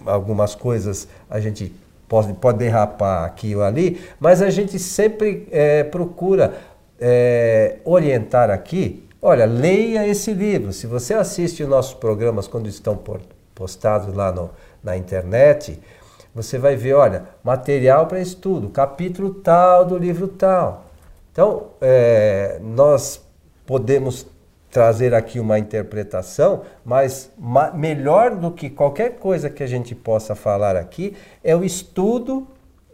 algumas 0.05 0.55
coisas 0.55 1.09
a 1.29 1.41
gente 1.41 1.75
pode, 2.09 2.33
pode 2.35 2.59
derrapar 2.59 3.25
aqui 3.25 3.57
ou 3.57 3.63
ali, 3.63 4.01
mas 4.21 4.43
a 4.43 4.51
gente 4.51 4.79
sempre 4.79 5.49
é, 5.51 5.83
procura 5.85 6.55
é, 7.01 7.79
orientar 7.85 8.51
aqui 8.51 9.07
olha, 9.27 9.45
leia 9.45 10.07
esse 10.07 10.33
livro. 10.33 10.73
Se 10.73 10.87
você 10.87 11.13
assiste 11.13 11.63
os 11.63 11.69
nossos 11.69 11.95
programas 11.95 12.47
quando 12.47 12.69
estão 12.69 12.97
postados 13.55 14.15
lá 14.15 14.31
no, 14.31 14.51
na 14.83 14.97
internet, 14.97 15.81
você 16.33 16.59
vai 16.59 16.77
ver, 16.77 16.95
olha, 16.95 17.25
material 17.43 18.07
para 18.07 18.21
estudo, 18.21 18.69
capítulo 18.69 19.35
tal 19.35 19.85
do 19.85 19.99
livro 19.99 20.29
tal. 20.29 20.86
Então, 21.37 21.67
é, 21.83 22.59
nós 22.63 23.23
podemos 23.67 24.27
trazer 24.71 25.13
aqui 25.13 25.39
uma 25.39 25.59
interpretação, 25.59 26.63
mas 26.83 27.31
ma 27.37 27.71
melhor 27.73 28.35
do 28.35 28.51
que 28.51 28.71
qualquer 28.71 29.19
coisa 29.19 29.51
que 29.51 29.63
a 29.63 29.67
gente 29.67 29.95
possa 29.95 30.35
falar 30.35 30.77
aqui 30.77 31.15
é 31.45 31.55
o 31.55 31.63
estudo 31.63 32.47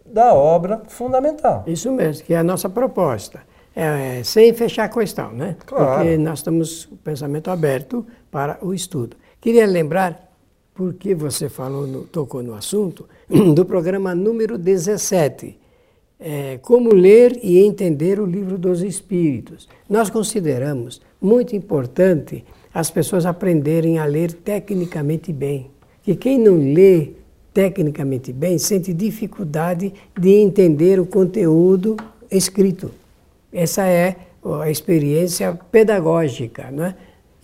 da 0.04 0.34
obra 0.34 0.82
fundamental. 0.88 1.62
Isso 1.68 1.92
mesmo, 1.92 2.24
que 2.24 2.34
é 2.34 2.36
a 2.36 2.42
nossa 2.42 2.68
proposta. 2.68 3.42
É, 3.76 4.18
é, 4.18 4.24
sem 4.24 4.52
fechar 4.52 4.86
a 4.86 4.88
questão, 4.88 5.30
né? 5.30 5.54
Claro. 5.64 5.98
Porque 5.98 6.18
nós 6.18 6.40
estamos 6.40 6.86
com 6.86 6.96
o 6.96 6.98
pensamento 6.98 7.48
aberto 7.48 8.04
para 8.28 8.58
o 8.60 8.74
estudo. 8.74 9.16
Queria 9.40 9.66
lembrar, 9.66 10.20
porque 10.74 11.14
você 11.14 11.48
falou, 11.48 11.86
no, 11.86 12.02
tocou 12.06 12.42
no 12.42 12.54
assunto, 12.54 13.08
do 13.54 13.64
programa 13.64 14.16
número 14.16 14.58
17, 14.58 15.61
é, 16.22 16.58
Como 16.62 16.94
Ler 16.94 17.38
e 17.42 17.58
Entender 17.58 18.20
o 18.20 18.26
Livro 18.26 18.56
dos 18.56 18.82
Espíritos. 18.82 19.68
Nós 19.88 20.08
consideramos 20.08 21.00
muito 21.20 21.56
importante 21.56 22.44
as 22.72 22.90
pessoas 22.90 23.26
aprenderem 23.26 23.98
a 23.98 24.04
ler 24.04 24.32
tecnicamente 24.32 25.32
bem. 25.32 25.70
Que 26.02 26.16
quem 26.16 26.38
não 26.38 26.56
lê 26.56 27.10
tecnicamente 27.52 28.32
bem 28.32 28.56
sente 28.58 28.92
dificuldade 28.94 29.92
de 30.18 30.30
entender 30.30 30.98
o 30.98 31.06
conteúdo 31.06 31.96
escrito. 32.30 32.90
Essa 33.52 33.86
é 33.86 34.16
a 34.60 34.70
experiência 34.70 35.58
pedagógica 35.70 36.70
né? 36.70 36.94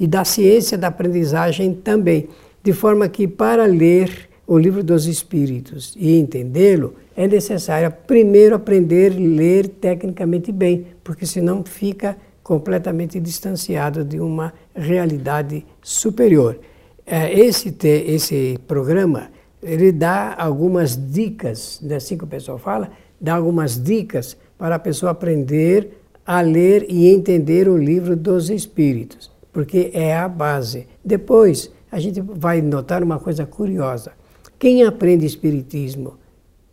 e 0.01 0.07
da 0.07 0.25
ciência 0.25 0.79
da 0.79 0.89
aprendizagem 0.89 1.75
também. 1.75 2.29
De 2.63 2.73
forma 2.73 3.09
que, 3.09 3.29
para 3.29 3.65
ler 3.67 4.28
o 4.49 4.57
livro 4.57 4.83
dos 4.83 5.07
Espíritos 5.07 5.95
e 5.95 6.19
entendê-lo, 6.19 6.95
é 7.15 7.29
necessário 7.29 7.93
primeiro 8.07 8.55
aprender 8.55 9.13
a 9.13 9.21
ler 9.21 9.69
tecnicamente 9.69 10.51
bem, 10.51 10.87
porque 11.05 11.27
senão 11.27 11.63
fica 11.63 12.17
completamente 12.43 13.21
distanciado 13.21 14.03
de 14.03 14.19
uma 14.19 14.55
realidade 14.75 15.67
superior. 15.83 16.59
É, 17.05 17.39
esse, 17.39 17.77
esse 17.85 18.59
programa 18.67 19.31
ele 19.63 19.93
dá 19.93 20.35
algumas 20.39 20.97
dicas, 20.97 21.79
né, 21.83 21.97
assim 21.97 22.17
que 22.17 22.25
o 22.25 22.29
pessoal 22.29 22.57
fala, 22.57 22.91
dá 23.21 23.35
algumas 23.35 23.79
dicas 23.79 24.35
para 24.57 24.77
a 24.77 24.79
pessoa 24.79 25.13
aprender 25.13 26.01
a 26.25 26.41
ler 26.41 26.87
e 26.89 27.09
entender 27.09 27.69
o 27.69 27.77
livro 27.77 28.17
dos 28.17 28.49
Espíritos, 28.49 29.31
porque 29.53 29.91
é 29.93 30.17
a 30.17 30.27
base. 30.27 30.87
Depois, 31.05 31.71
a 31.93 32.01
gente 32.01 32.21
vai 32.23 32.63
notar 32.63 33.03
uma 33.03 33.19
coisa 33.19 33.45
curiosa. 33.45 34.18
Quem 34.59 34.83
aprende 34.83 35.25
Espiritismo 35.25 36.15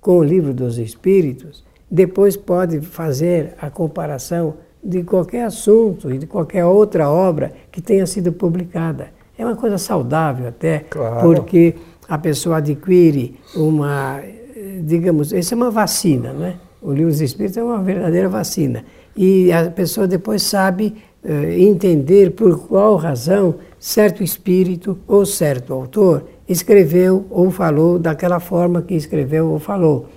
com 0.01 0.17
o 0.17 0.23
livro 0.23 0.53
dos 0.53 0.77
Espíritos, 0.79 1.63
depois 1.89 2.35
pode 2.35 2.81
fazer 2.81 3.53
a 3.61 3.69
comparação 3.69 4.55
de 4.83 5.03
qualquer 5.03 5.45
assunto 5.45 6.11
e 6.11 6.17
de 6.17 6.25
qualquer 6.25 6.65
outra 6.65 7.09
obra 7.09 7.51
que 7.71 7.81
tenha 7.81 8.05
sido 8.05 8.31
publicada. 8.31 9.09
É 9.37 9.45
uma 9.45 9.55
coisa 9.55 9.77
saudável 9.77 10.47
até, 10.47 10.79
claro. 10.79 11.21
porque 11.21 11.75
a 12.07 12.17
pessoa 12.17 12.57
adquire 12.57 13.35
uma, 13.55 14.21
digamos, 14.83 15.31
isso 15.31 15.53
é 15.53 15.57
uma 15.57 15.71
vacina, 15.71 16.33
né? 16.33 16.55
O 16.81 16.91
livro 16.91 17.11
dos 17.11 17.21
Espíritos 17.21 17.57
é 17.57 17.63
uma 17.63 17.81
verdadeira 17.81 18.29
vacina. 18.29 18.83
E 19.15 19.51
a 19.51 19.71
pessoa 19.71 20.07
depois 20.07 20.43
sabe 20.43 20.95
uh, 21.23 21.29
entender 21.51 22.31
por 22.31 22.67
qual 22.67 22.95
razão 22.95 23.55
certo 23.79 24.23
espírito 24.23 24.97
ou 25.07 25.25
certo 25.25 25.73
autor 25.73 26.25
escreveu 26.47 27.25
ou 27.29 27.49
falou 27.51 27.97
daquela 27.97 28.39
forma 28.39 28.81
que 28.81 28.93
escreveu 28.93 29.49
ou 29.49 29.59
falou. 29.59 30.07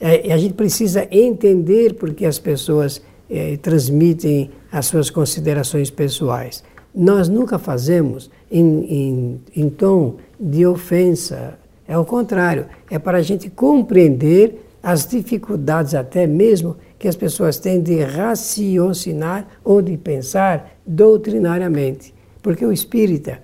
É, 0.00 0.32
a 0.32 0.36
gente 0.36 0.54
precisa 0.54 1.06
entender 1.10 1.94
porque 1.94 2.26
as 2.26 2.38
pessoas 2.38 3.00
eh, 3.30 3.56
transmitem 3.62 4.50
as 4.70 4.86
suas 4.86 5.08
considerações 5.08 5.90
pessoais. 5.90 6.62
Nós 6.94 7.28
nunca 7.28 7.58
fazemos 7.58 8.30
em, 8.50 8.84
em, 8.84 9.40
em 9.56 9.70
tom 9.70 10.16
de 10.38 10.66
ofensa, 10.66 11.58
é 11.88 11.96
o 11.96 12.04
contrário, 12.04 12.66
é 12.90 12.98
para 12.98 13.18
a 13.18 13.22
gente 13.22 13.48
compreender 13.48 14.66
as 14.82 15.06
dificuldades 15.06 15.94
até 15.94 16.26
mesmo 16.26 16.76
que 16.98 17.08
as 17.08 17.16
pessoas 17.16 17.58
têm 17.58 17.80
de 17.80 18.02
raciocinar 18.02 19.46
ou 19.64 19.80
de 19.80 19.96
pensar 19.96 20.76
doutrinariamente. 20.86 22.12
Porque 22.42 22.66
o 22.66 22.72
espírita 22.72 23.40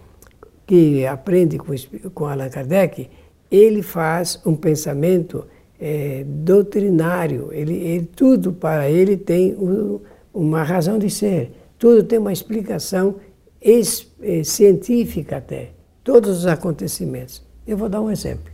que 0.68 1.06
aprende 1.06 1.56
com, 1.56 1.74
com 2.12 2.26
Allan 2.26 2.50
Kardec, 2.50 3.08
ele 3.50 3.82
faz 3.82 4.38
um 4.44 4.54
pensamento 4.54 5.46
é, 5.80 6.22
doutrinário. 6.26 7.48
Ele, 7.52 7.74
ele, 7.74 8.04
tudo 8.14 8.52
para 8.52 8.90
ele 8.90 9.16
tem 9.16 9.54
um, 9.54 9.98
uma 10.32 10.62
razão 10.62 10.98
de 10.98 11.08
ser. 11.08 11.52
Tudo 11.78 12.02
tem 12.02 12.18
uma 12.18 12.34
explicação 12.34 13.14
es, 13.62 14.06
é, 14.20 14.44
científica 14.44 15.38
até. 15.38 15.70
Todos 16.04 16.40
os 16.40 16.46
acontecimentos. 16.46 17.42
Eu 17.66 17.78
vou 17.78 17.88
dar 17.88 18.02
um 18.02 18.10
exemplo. 18.10 18.52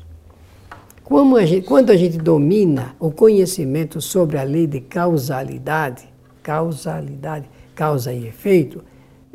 A 1.36 1.44
gente, 1.44 1.66
quando 1.66 1.90
a 1.90 1.96
gente 1.96 2.16
domina 2.16 2.94
o 3.00 3.10
conhecimento 3.10 4.00
sobre 4.00 4.38
a 4.38 4.44
lei 4.44 4.68
de 4.68 4.80
causalidade, 4.80 6.08
causalidade, 6.44 7.50
causa 7.74 8.12
e 8.12 8.28
efeito, 8.28 8.84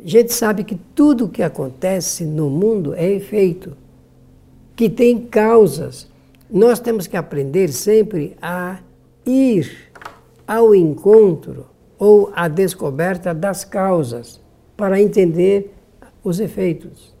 a 0.04 0.08
gente 0.08 0.32
sabe 0.32 0.64
que 0.64 0.76
tudo 0.94 1.26
o 1.26 1.28
que 1.28 1.42
acontece 1.42 2.24
no 2.24 2.48
mundo 2.48 2.94
é 2.94 3.10
efeito, 3.10 3.76
que 4.74 4.88
tem 4.88 5.20
causas 5.20 6.10
nós 6.50 6.80
temos 6.80 7.06
que 7.06 7.16
aprender 7.16 7.68
sempre 7.68 8.36
a 8.42 8.80
ir 9.24 9.92
ao 10.46 10.74
encontro 10.74 11.66
ou 11.96 12.32
à 12.34 12.48
descoberta 12.48 13.32
das 13.32 13.64
causas 13.64 14.40
para 14.76 15.00
entender 15.00 15.72
os 16.24 16.40
efeitos. 16.40 17.14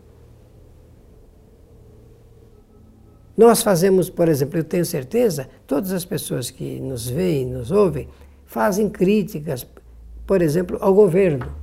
Nós 3.36 3.62
fazemos, 3.62 4.10
por 4.10 4.28
exemplo, 4.28 4.58
eu 4.58 4.64
tenho 4.64 4.84
certeza, 4.84 5.48
todas 5.66 5.92
as 5.92 6.04
pessoas 6.04 6.50
que 6.50 6.80
nos 6.80 7.08
veem, 7.08 7.46
nos 7.46 7.70
ouvem, 7.70 8.08
fazem 8.44 8.88
críticas, 8.88 9.66
por 10.26 10.42
exemplo, 10.42 10.76
ao 10.80 10.92
governo 10.92 11.59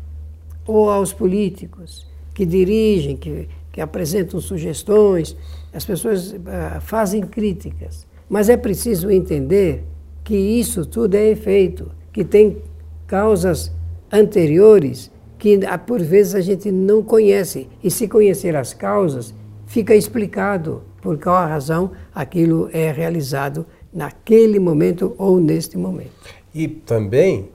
ou 0.67 0.89
aos 0.89 1.13
políticos 1.13 2.05
que 2.33 2.45
dirigem, 2.45 3.15
que, 3.15 3.47
que 3.71 3.81
apresentam 3.81 4.39
sugestões 4.39 5.35
as 5.73 5.85
pessoas 5.85 6.31
uh, 6.31 6.81
fazem 6.81 7.21
críticas, 7.21 8.07
mas 8.29 8.49
é 8.49 8.57
preciso 8.57 9.09
entender 9.11 9.83
que 10.23 10.35
isso 10.35 10.85
tudo 10.85 11.15
é 11.15 11.29
efeito, 11.29 11.91
que 12.11 12.23
tem 12.23 12.57
causas 13.05 13.71
anteriores 14.11 15.11
que 15.37 15.59
ah, 15.67 15.77
por 15.77 16.01
vezes 16.01 16.35
a 16.35 16.41
gente 16.41 16.71
não 16.71 17.03
conhece. 17.03 17.69
E 17.83 17.91
se 17.91 18.07
conhecer 18.07 18.55
as 18.55 18.73
causas, 18.73 19.33
fica 19.65 19.95
explicado 19.95 20.81
por 21.01 21.17
qual 21.19 21.47
razão 21.47 21.91
aquilo 22.13 22.69
é 22.73 22.91
realizado 22.91 23.65
naquele 23.93 24.59
momento 24.59 25.15
ou 25.17 25.39
neste 25.39 25.77
momento. 25.77 26.11
E 26.53 26.67
também 26.67 27.49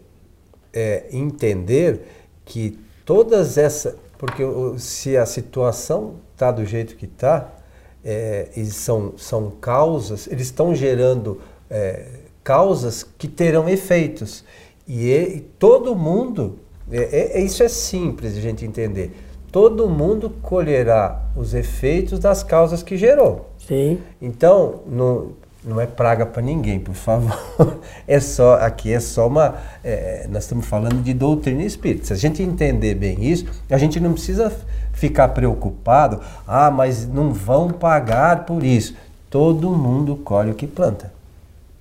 é, 0.73 1.07
entender 1.13 2.01
que 2.45 2.79
todas 3.05 3.59
essas. 3.59 3.95
Porque 4.19 4.45
se 4.79 5.17
a 5.17 5.27
situação 5.27 6.15
está 6.33 6.53
do 6.53 6.65
jeito 6.65 6.95
que 6.95 7.07
está, 7.07 7.49
é, 8.05 8.49
são, 8.67 9.15
são 9.17 9.51
causas, 9.61 10.27
eles 10.29 10.47
estão 10.47 10.75
gerando 10.75 11.41
é, 11.69 12.07
causas 12.45 13.03
que 13.03 13.29
terão 13.29 13.69
efeitos. 13.69 14.45
E, 14.87 15.11
e 15.11 15.41
todo 15.59 15.95
mundo, 15.95 16.59
é, 16.91 17.39
é, 17.39 17.41
isso 17.41 17.63
é 17.63 17.69
simples 17.69 18.35
de 18.35 18.39
a 18.41 18.43
gente 18.43 18.65
entender, 18.65 19.13
todo 19.51 19.89
mundo 19.89 20.31
colherá 20.43 21.25
os 21.37 21.55
efeitos 21.55 22.19
das 22.19 22.43
causas 22.43 22.83
que 22.83 22.97
gerou. 22.97 23.51
Sim. 23.59 24.01
Então, 24.21 24.81
não, 24.87 25.33
não 25.65 25.81
é 25.81 25.87
praga 25.87 26.27
para 26.27 26.43
ninguém, 26.43 26.81
por 26.81 26.95
favor. 26.95 27.39
É 28.07 28.19
só 28.19 28.55
aqui 28.57 28.93
é 28.93 28.99
só 28.99 29.29
uma. 29.29 29.55
É, 29.83 30.27
nós 30.29 30.43
estamos 30.43 30.67
falando 30.67 31.03
de 31.03 31.15
doutrina 31.15 31.63
espírita. 31.63 32.07
Se 32.07 32.13
a 32.13 32.17
gente 32.17 32.43
entender 32.43 32.95
bem 32.95 33.25
isso, 33.25 33.47
a 33.71 33.79
gente 33.79 34.01
não 34.01 34.13
precisa 34.13 34.53
ficar 34.93 35.29
preocupado, 35.29 36.21
ah, 36.47 36.71
mas 36.71 37.07
não 37.07 37.33
vão 37.33 37.71
pagar 37.71 38.45
por 38.45 38.65
isso. 38.65 38.97
Todo 39.31 39.71
mundo 39.71 40.17
colhe 40.17 40.51
o 40.51 40.55
que 40.55 40.67
planta. 40.67 41.13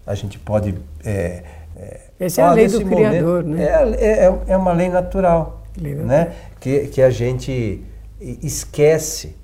A 0.05 0.15
gente 0.15 0.37
pode. 0.39 0.75
É, 1.03 1.43
é, 1.75 1.99
Essa 2.19 2.41
é 2.41 2.43
a 2.45 2.51
lei 2.51 2.67
do 2.67 2.81
momento, 2.81 2.95
Criador, 2.95 3.43
né? 3.43 3.63
É, 3.63 4.25
é, 4.25 4.39
é 4.47 4.57
uma 4.57 4.73
lei 4.73 4.89
natural, 4.89 5.63
lei 5.77 5.95
né? 5.95 6.33
Que, 6.59 6.87
que 6.87 7.01
a 7.01 7.09
gente 7.09 7.83
esquece. 8.19 9.35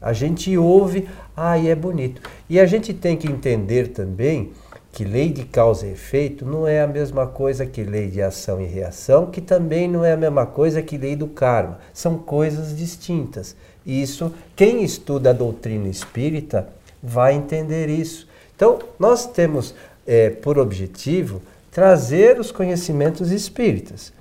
A 0.00 0.12
gente 0.12 0.56
ouve, 0.58 1.08
ah, 1.36 1.58
e 1.58 1.68
é 1.68 1.74
bonito. 1.74 2.22
E 2.48 2.60
a 2.60 2.66
gente 2.66 2.94
tem 2.94 3.16
que 3.16 3.26
entender 3.26 3.88
também 3.88 4.52
que 4.92 5.04
lei 5.04 5.28
de 5.30 5.44
causa 5.44 5.86
e 5.86 5.90
efeito 5.90 6.46
não 6.46 6.68
é 6.68 6.80
a 6.80 6.86
mesma 6.86 7.26
coisa 7.26 7.66
que 7.66 7.82
lei 7.82 8.08
de 8.08 8.22
ação 8.22 8.60
e 8.60 8.66
reação, 8.66 9.26
que 9.26 9.40
também 9.40 9.88
não 9.88 10.04
é 10.04 10.12
a 10.12 10.16
mesma 10.16 10.46
coisa 10.46 10.80
que 10.80 10.96
lei 10.96 11.16
do 11.16 11.26
karma. 11.26 11.80
São 11.92 12.16
coisas 12.16 12.76
distintas. 12.76 13.56
Isso, 13.84 14.32
quem 14.54 14.84
estuda 14.84 15.30
a 15.30 15.32
doutrina 15.32 15.88
espírita 15.88 16.68
vai 17.02 17.34
entender 17.34 17.88
isso. 17.88 18.28
Então, 18.54 18.78
nós 18.96 19.26
temos 19.26 19.74
é, 20.06 20.30
por 20.30 20.58
objetivo 20.58 21.42
trazer 21.72 22.38
os 22.38 22.52
conhecimentos 22.52 23.32
espíritas. 23.32 24.12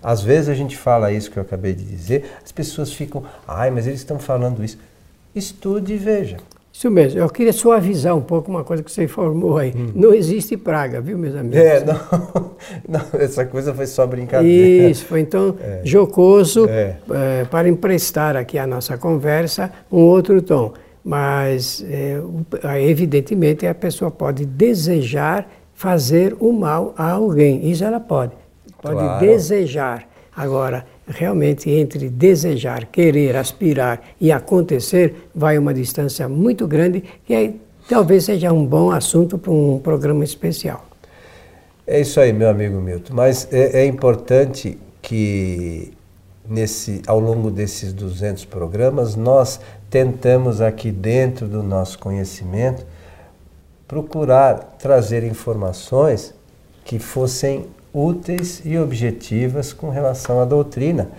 Às 0.00 0.22
vezes 0.22 0.48
a 0.48 0.54
gente 0.54 0.76
fala 0.76 1.12
isso 1.12 1.30
que 1.30 1.38
eu 1.38 1.42
acabei 1.42 1.74
de 1.74 1.84
dizer, 1.84 2.36
as 2.42 2.52
pessoas 2.52 2.92
ficam, 2.92 3.24
ai, 3.46 3.70
mas 3.70 3.86
eles 3.86 3.98
estão 3.98 4.18
falando 4.18 4.64
isso. 4.64 4.78
Estude 5.34 5.94
e 5.94 5.96
veja. 5.96 6.36
Isso 6.72 6.90
mesmo. 6.90 7.20
Eu 7.20 7.28
queria 7.28 7.52
só 7.52 7.72
avisar 7.72 8.14
um 8.14 8.20
pouco 8.20 8.50
uma 8.50 8.62
coisa 8.62 8.82
que 8.82 8.90
você 8.90 9.04
informou 9.04 9.58
aí. 9.58 9.72
Hum. 9.76 9.92
Não 9.94 10.14
existe 10.14 10.56
praga, 10.56 11.00
viu, 11.00 11.18
meus 11.18 11.34
amigos? 11.34 11.58
É, 11.58 11.84
não, 11.84 11.94
não 12.88 13.20
essa 13.20 13.44
coisa 13.44 13.74
foi 13.74 13.86
só 13.86 14.06
brincadeira. 14.06 14.88
Isso, 14.88 15.04
foi 15.04 15.20
então 15.20 15.56
é. 15.60 15.80
jocoso 15.84 16.68
é. 16.68 16.96
É, 17.10 17.44
para 17.44 17.68
emprestar 17.68 18.36
aqui 18.36 18.56
a 18.58 18.66
nossa 18.66 18.96
conversa 18.96 19.70
um 19.90 19.98
outro 19.98 20.40
tom. 20.40 20.72
Mas, 21.02 21.84
é, 21.88 22.20
evidentemente, 22.82 23.66
a 23.66 23.74
pessoa 23.74 24.10
pode 24.10 24.44
desejar 24.44 25.48
fazer 25.74 26.36
o 26.38 26.52
mal 26.52 26.94
a 26.96 27.12
alguém. 27.12 27.70
Isso 27.70 27.82
ela 27.82 27.98
pode. 27.98 28.32
Pode 28.82 28.96
claro. 28.96 29.26
desejar. 29.26 30.06
Agora, 30.36 30.84
realmente 31.10 31.68
entre 31.68 32.08
desejar, 32.08 32.86
querer, 32.86 33.36
aspirar 33.36 34.00
e 34.20 34.30
acontecer, 34.30 35.28
vai 35.34 35.58
uma 35.58 35.74
distância 35.74 36.28
muito 36.28 36.66
grande 36.66 37.02
que 37.26 37.34
aí, 37.34 37.60
talvez 37.88 38.24
seja 38.24 38.52
um 38.52 38.64
bom 38.64 38.90
assunto 38.90 39.36
para 39.36 39.50
um 39.50 39.78
programa 39.78 40.22
especial. 40.22 40.86
É 41.86 42.00
isso 42.00 42.20
aí, 42.20 42.32
meu 42.32 42.48
amigo 42.48 42.80
Milton. 42.80 43.12
Mas 43.12 43.48
é, 43.52 43.82
é 43.82 43.86
importante 43.86 44.78
que 45.02 45.92
nesse, 46.48 47.02
ao 47.06 47.18
longo 47.18 47.50
desses 47.50 47.92
200 47.92 48.44
programas 48.44 49.16
nós 49.16 49.60
tentamos 49.90 50.60
aqui 50.60 50.92
dentro 50.92 51.48
do 51.48 51.62
nosso 51.62 51.98
conhecimento 51.98 52.86
procurar 53.88 54.76
trazer 54.78 55.24
informações 55.24 56.32
que 56.84 57.00
fossem 57.00 57.66
úteis 57.92 58.62
e 58.64 58.78
objetivas 58.78 59.72
com 59.72 59.90
relação 59.90 60.40
à 60.40 60.44
doutrina. 60.44 61.10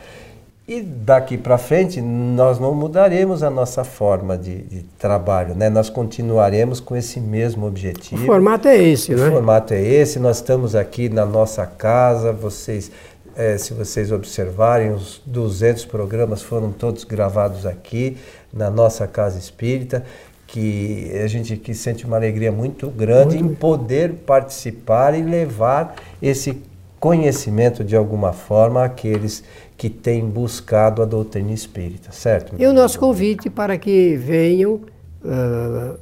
E 0.67 0.79
daqui 0.81 1.37
para 1.37 1.57
frente, 1.57 1.99
nós 1.99 2.59
não 2.59 2.73
mudaremos 2.73 3.43
a 3.43 3.49
nossa 3.49 3.83
forma 3.83 4.37
de, 4.37 4.61
de, 4.61 4.83
trabalho, 4.97 5.53
né? 5.53 5.69
Nós 5.69 5.89
continuaremos 5.89 6.79
com 6.79 6.95
esse 6.95 7.19
mesmo 7.19 7.65
objetivo. 7.65 8.23
O 8.23 8.25
formato 8.25 8.67
é 8.67 8.77
esse, 8.77 9.13
o 9.13 9.17
né? 9.17 9.27
O 9.27 9.31
formato 9.31 9.73
é 9.73 9.81
esse. 9.81 10.17
Nós 10.17 10.37
estamos 10.37 10.75
aqui 10.75 11.09
na 11.09 11.25
nossa 11.25 11.65
casa. 11.65 12.31
Vocês, 12.31 12.89
é, 13.35 13.57
se 13.57 13.73
vocês 13.73 14.11
observarem, 14.11 14.91
os 14.93 15.21
200 15.25 15.83
programas 15.85 16.41
foram 16.41 16.71
todos 16.71 17.03
gravados 17.03 17.65
aqui 17.65 18.15
na 18.53 18.69
nossa 18.69 19.05
casa 19.07 19.37
espírita 19.37 20.05
que 20.51 21.09
a 21.23 21.27
gente 21.27 21.55
que 21.55 21.73
sente 21.73 22.05
uma 22.05 22.17
alegria 22.17 22.51
muito 22.51 22.89
grande 22.89 23.37
muito. 23.37 23.53
em 23.53 23.55
poder 23.55 24.13
participar 24.25 25.17
e 25.17 25.23
levar 25.23 25.95
esse 26.21 26.61
conhecimento 26.99 27.85
de 27.85 27.95
alguma 27.95 28.33
forma 28.33 28.83
àqueles 28.83 29.43
que 29.77 29.89
têm 29.89 30.25
buscado 30.25 31.01
a 31.01 31.05
doutrina 31.05 31.53
espírita, 31.53 32.11
certo? 32.11 32.53
E 32.59 32.65
o 32.67 32.73
nosso 32.73 32.99
convite 32.99 33.49
para 33.49 33.77
que 33.77 34.17
venham 34.17 34.81
uh, 35.23 35.97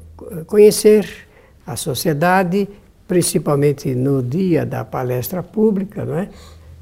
conhecer 0.47 1.07
a 1.65 1.75
sociedade, 1.75 2.67
principalmente 3.07 3.93
no 3.93 4.23
dia 4.23 4.65
da 4.65 4.83
palestra 4.83 5.43
pública, 5.43 6.03
não 6.03 6.17
é? 6.17 6.27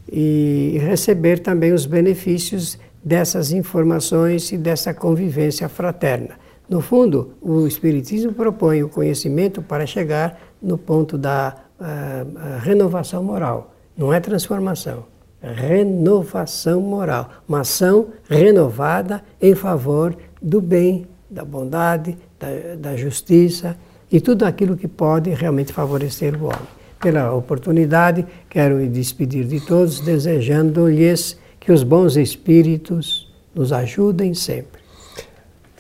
E 0.10 0.78
receber 0.80 1.40
também 1.40 1.74
os 1.74 1.86
benefícios 1.86 2.80
dessas 3.04 3.52
informações 3.52 4.54
e 4.54 4.58
dessa 4.58 4.94
convivência 4.94 5.68
fraterna. 5.68 6.47
No 6.70 6.82
fundo, 6.82 7.34
o 7.42 7.66
Espiritismo 7.66 8.34
propõe 8.34 8.84
o 8.84 8.90
conhecimento 8.90 9.62
para 9.62 9.86
chegar 9.86 10.40
no 10.62 10.78
ponto 10.78 11.18
da 11.18 11.56
uh, 11.80 12.60
renovação 12.60 13.24
moral. 13.24 13.74
Não 13.98 14.12
é 14.12 14.20
transformação, 14.20 15.06
é 15.42 15.50
renovação 15.52 16.82
moral. 16.82 17.30
Uma 17.48 17.62
ação 17.62 18.08
renovada 18.30 19.24
em 19.42 19.56
favor 19.56 20.16
do 20.42 20.60
bem, 20.60 21.08
da 21.30 21.46
bondade, 21.46 22.18
da, 22.38 22.76
da 22.78 22.98
justiça 22.98 23.78
e 24.12 24.20
tudo 24.20 24.44
aquilo 24.44 24.76
que 24.76 24.88
pode 24.88 25.30
realmente 25.30 25.72
favorecer 25.72 26.36
o 26.36 26.46
homem. 26.46 26.78
Pela 27.00 27.34
oportunidade, 27.34 28.26
quero 28.50 28.76
me 28.76 28.88
despedir 28.88 29.46
de 29.46 29.62
todos, 29.62 30.00
desejando-lhes 30.00 31.38
que 31.60 31.72
os 31.72 31.84
bons 31.84 32.18
espíritos 32.18 33.32
nos 33.54 33.72
ajudem 33.72 34.34
sempre. 34.34 34.77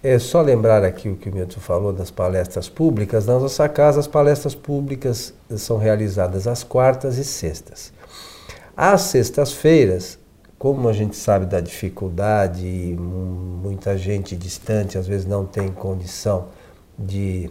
É 0.03 0.19
só 0.19 0.41
lembrar 0.41 0.83
aqui 0.83 1.09
o 1.09 1.15
que 1.15 1.27
o 1.27 1.33
Milton 1.33 1.59
falou 1.59 1.91
das 1.91 2.11
palestras 2.11 2.69
públicas. 2.69 3.25
Na 3.25 3.39
nossa 3.39 3.67
casa, 3.67 3.99
as 3.99 4.05
palestras 4.05 4.53
públicas 4.53 5.33
são 5.57 5.77
realizadas 5.77 6.45
às 6.45 6.63
quartas 6.63 7.17
e 7.17 7.25
sextas. 7.25 7.91
Às 8.75 9.01
sextas-feiras, 9.01 10.19
como 10.59 10.87
a 10.87 10.93
gente 10.93 11.15
sabe 11.15 11.47
da 11.47 11.59
dificuldade, 11.59 12.95
muita 12.97 13.97
gente 13.97 14.35
distante 14.35 14.99
às 14.99 15.07
vezes 15.07 15.25
não 15.25 15.45
tem 15.45 15.71
condição 15.71 16.49
de 16.97 17.49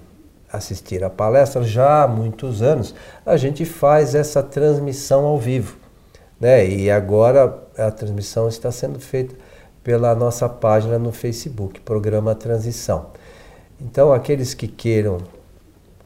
assistir 0.53 1.03
a 1.03 1.11
palestra, 1.11 1.65
já 1.65 2.05
há 2.05 2.09
muitos 2.09 2.63
anos 2.63 2.95
a 3.25 3.37
gente 3.37 3.65
faz 3.65 4.15
essa 4.15 4.41
transmissão 4.41 5.25
ao 5.25 5.39
vivo. 5.39 5.77
Né? 6.41 6.69
E 6.69 6.91
agora 6.91 7.61
a 7.77 7.91
transmissão 7.91 8.49
está 8.49 8.71
sendo 8.71 9.01
feita 9.01 9.35
pela 9.87 10.17
nossa 10.17 10.49
página 10.49 10.99
no 10.99 11.13
Facebook, 11.13 11.79
Programa 11.79 12.35
Transição. 12.35 13.07
Então, 13.81 14.13
aqueles 14.13 14.53
que 14.53 14.67
queiram 14.67 15.19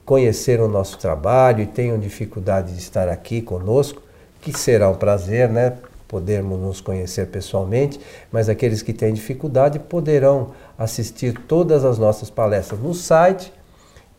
conhecer 0.05 0.61
o 0.61 0.69
nosso 0.69 0.99
trabalho 0.99 1.63
e 1.63 1.67
tenham 1.67 1.99
dificuldade 1.99 2.75
de 2.75 2.79
estar 2.79 3.09
aqui 3.09 3.41
conosco, 3.41 4.03
que 4.43 4.53
será 4.53 4.91
um 4.91 4.97
prazer, 4.97 5.49
né? 5.49 5.79
Podermos 6.07 6.61
nos 6.61 6.83
conhecer 6.83 7.29
pessoalmente, 7.29 7.99
mas 8.31 8.51
aqueles 8.51 8.83
que 8.83 8.93
têm 8.93 9.15
dificuldade 9.15 9.79
poderão 9.79 10.49
assistir 10.77 11.33
todas 11.49 11.83
as 11.83 11.97
nossas 11.97 12.29
palestras 12.29 12.79
no 12.79 12.93
site 12.93 13.51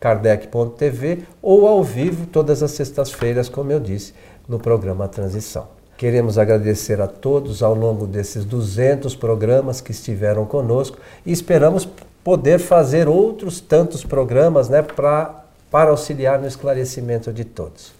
kardec.tv 0.00 1.22
ou 1.40 1.68
ao 1.68 1.84
vivo 1.84 2.26
todas 2.26 2.64
as 2.64 2.72
sextas-feiras, 2.72 3.48
como 3.48 3.70
eu 3.70 3.78
disse, 3.78 4.12
no 4.48 4.58
programa 4.58 5.06
Transição. 5.06 5.81
Queremos 6.02 6.36
agradecer 6.36 7.00
a 7.00 7.06
todos 7.06 7.62
ao 7.62 7.76
longo 7.76 8.08
desses 8.08 8.44
200 8.44 9.14
programas 9.14 9.80
que 9.80 9.92
estiveram 9.92 10.44
conosco 10.44 10.98
e 11.24 11.30
esperamos 11.30 11.88
poder 12.24 12.58
fazer 12.58 13.06
outros 13.06 13.60
tantos 13.60 14.02
programas 14.02 14.68
né, 14.68 14.82
pra, 14.82 15.44
para 15.70 15.90
auxiliar 15.90 16.40
no 16.40 16.48
esclarecimento 16.48 17.32
de 17.32 17.44
todos. 17.44 17.92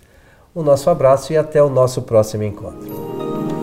O 0.52 0.64
nosso 0.64 0.90
abraço 0.90 1.32
e 1.32 1.36
até 1.36 1.62
o 1.62 1.70
nosso 1.70 2.02
próximo 2.02 2.42
encontro. 2.42 3.61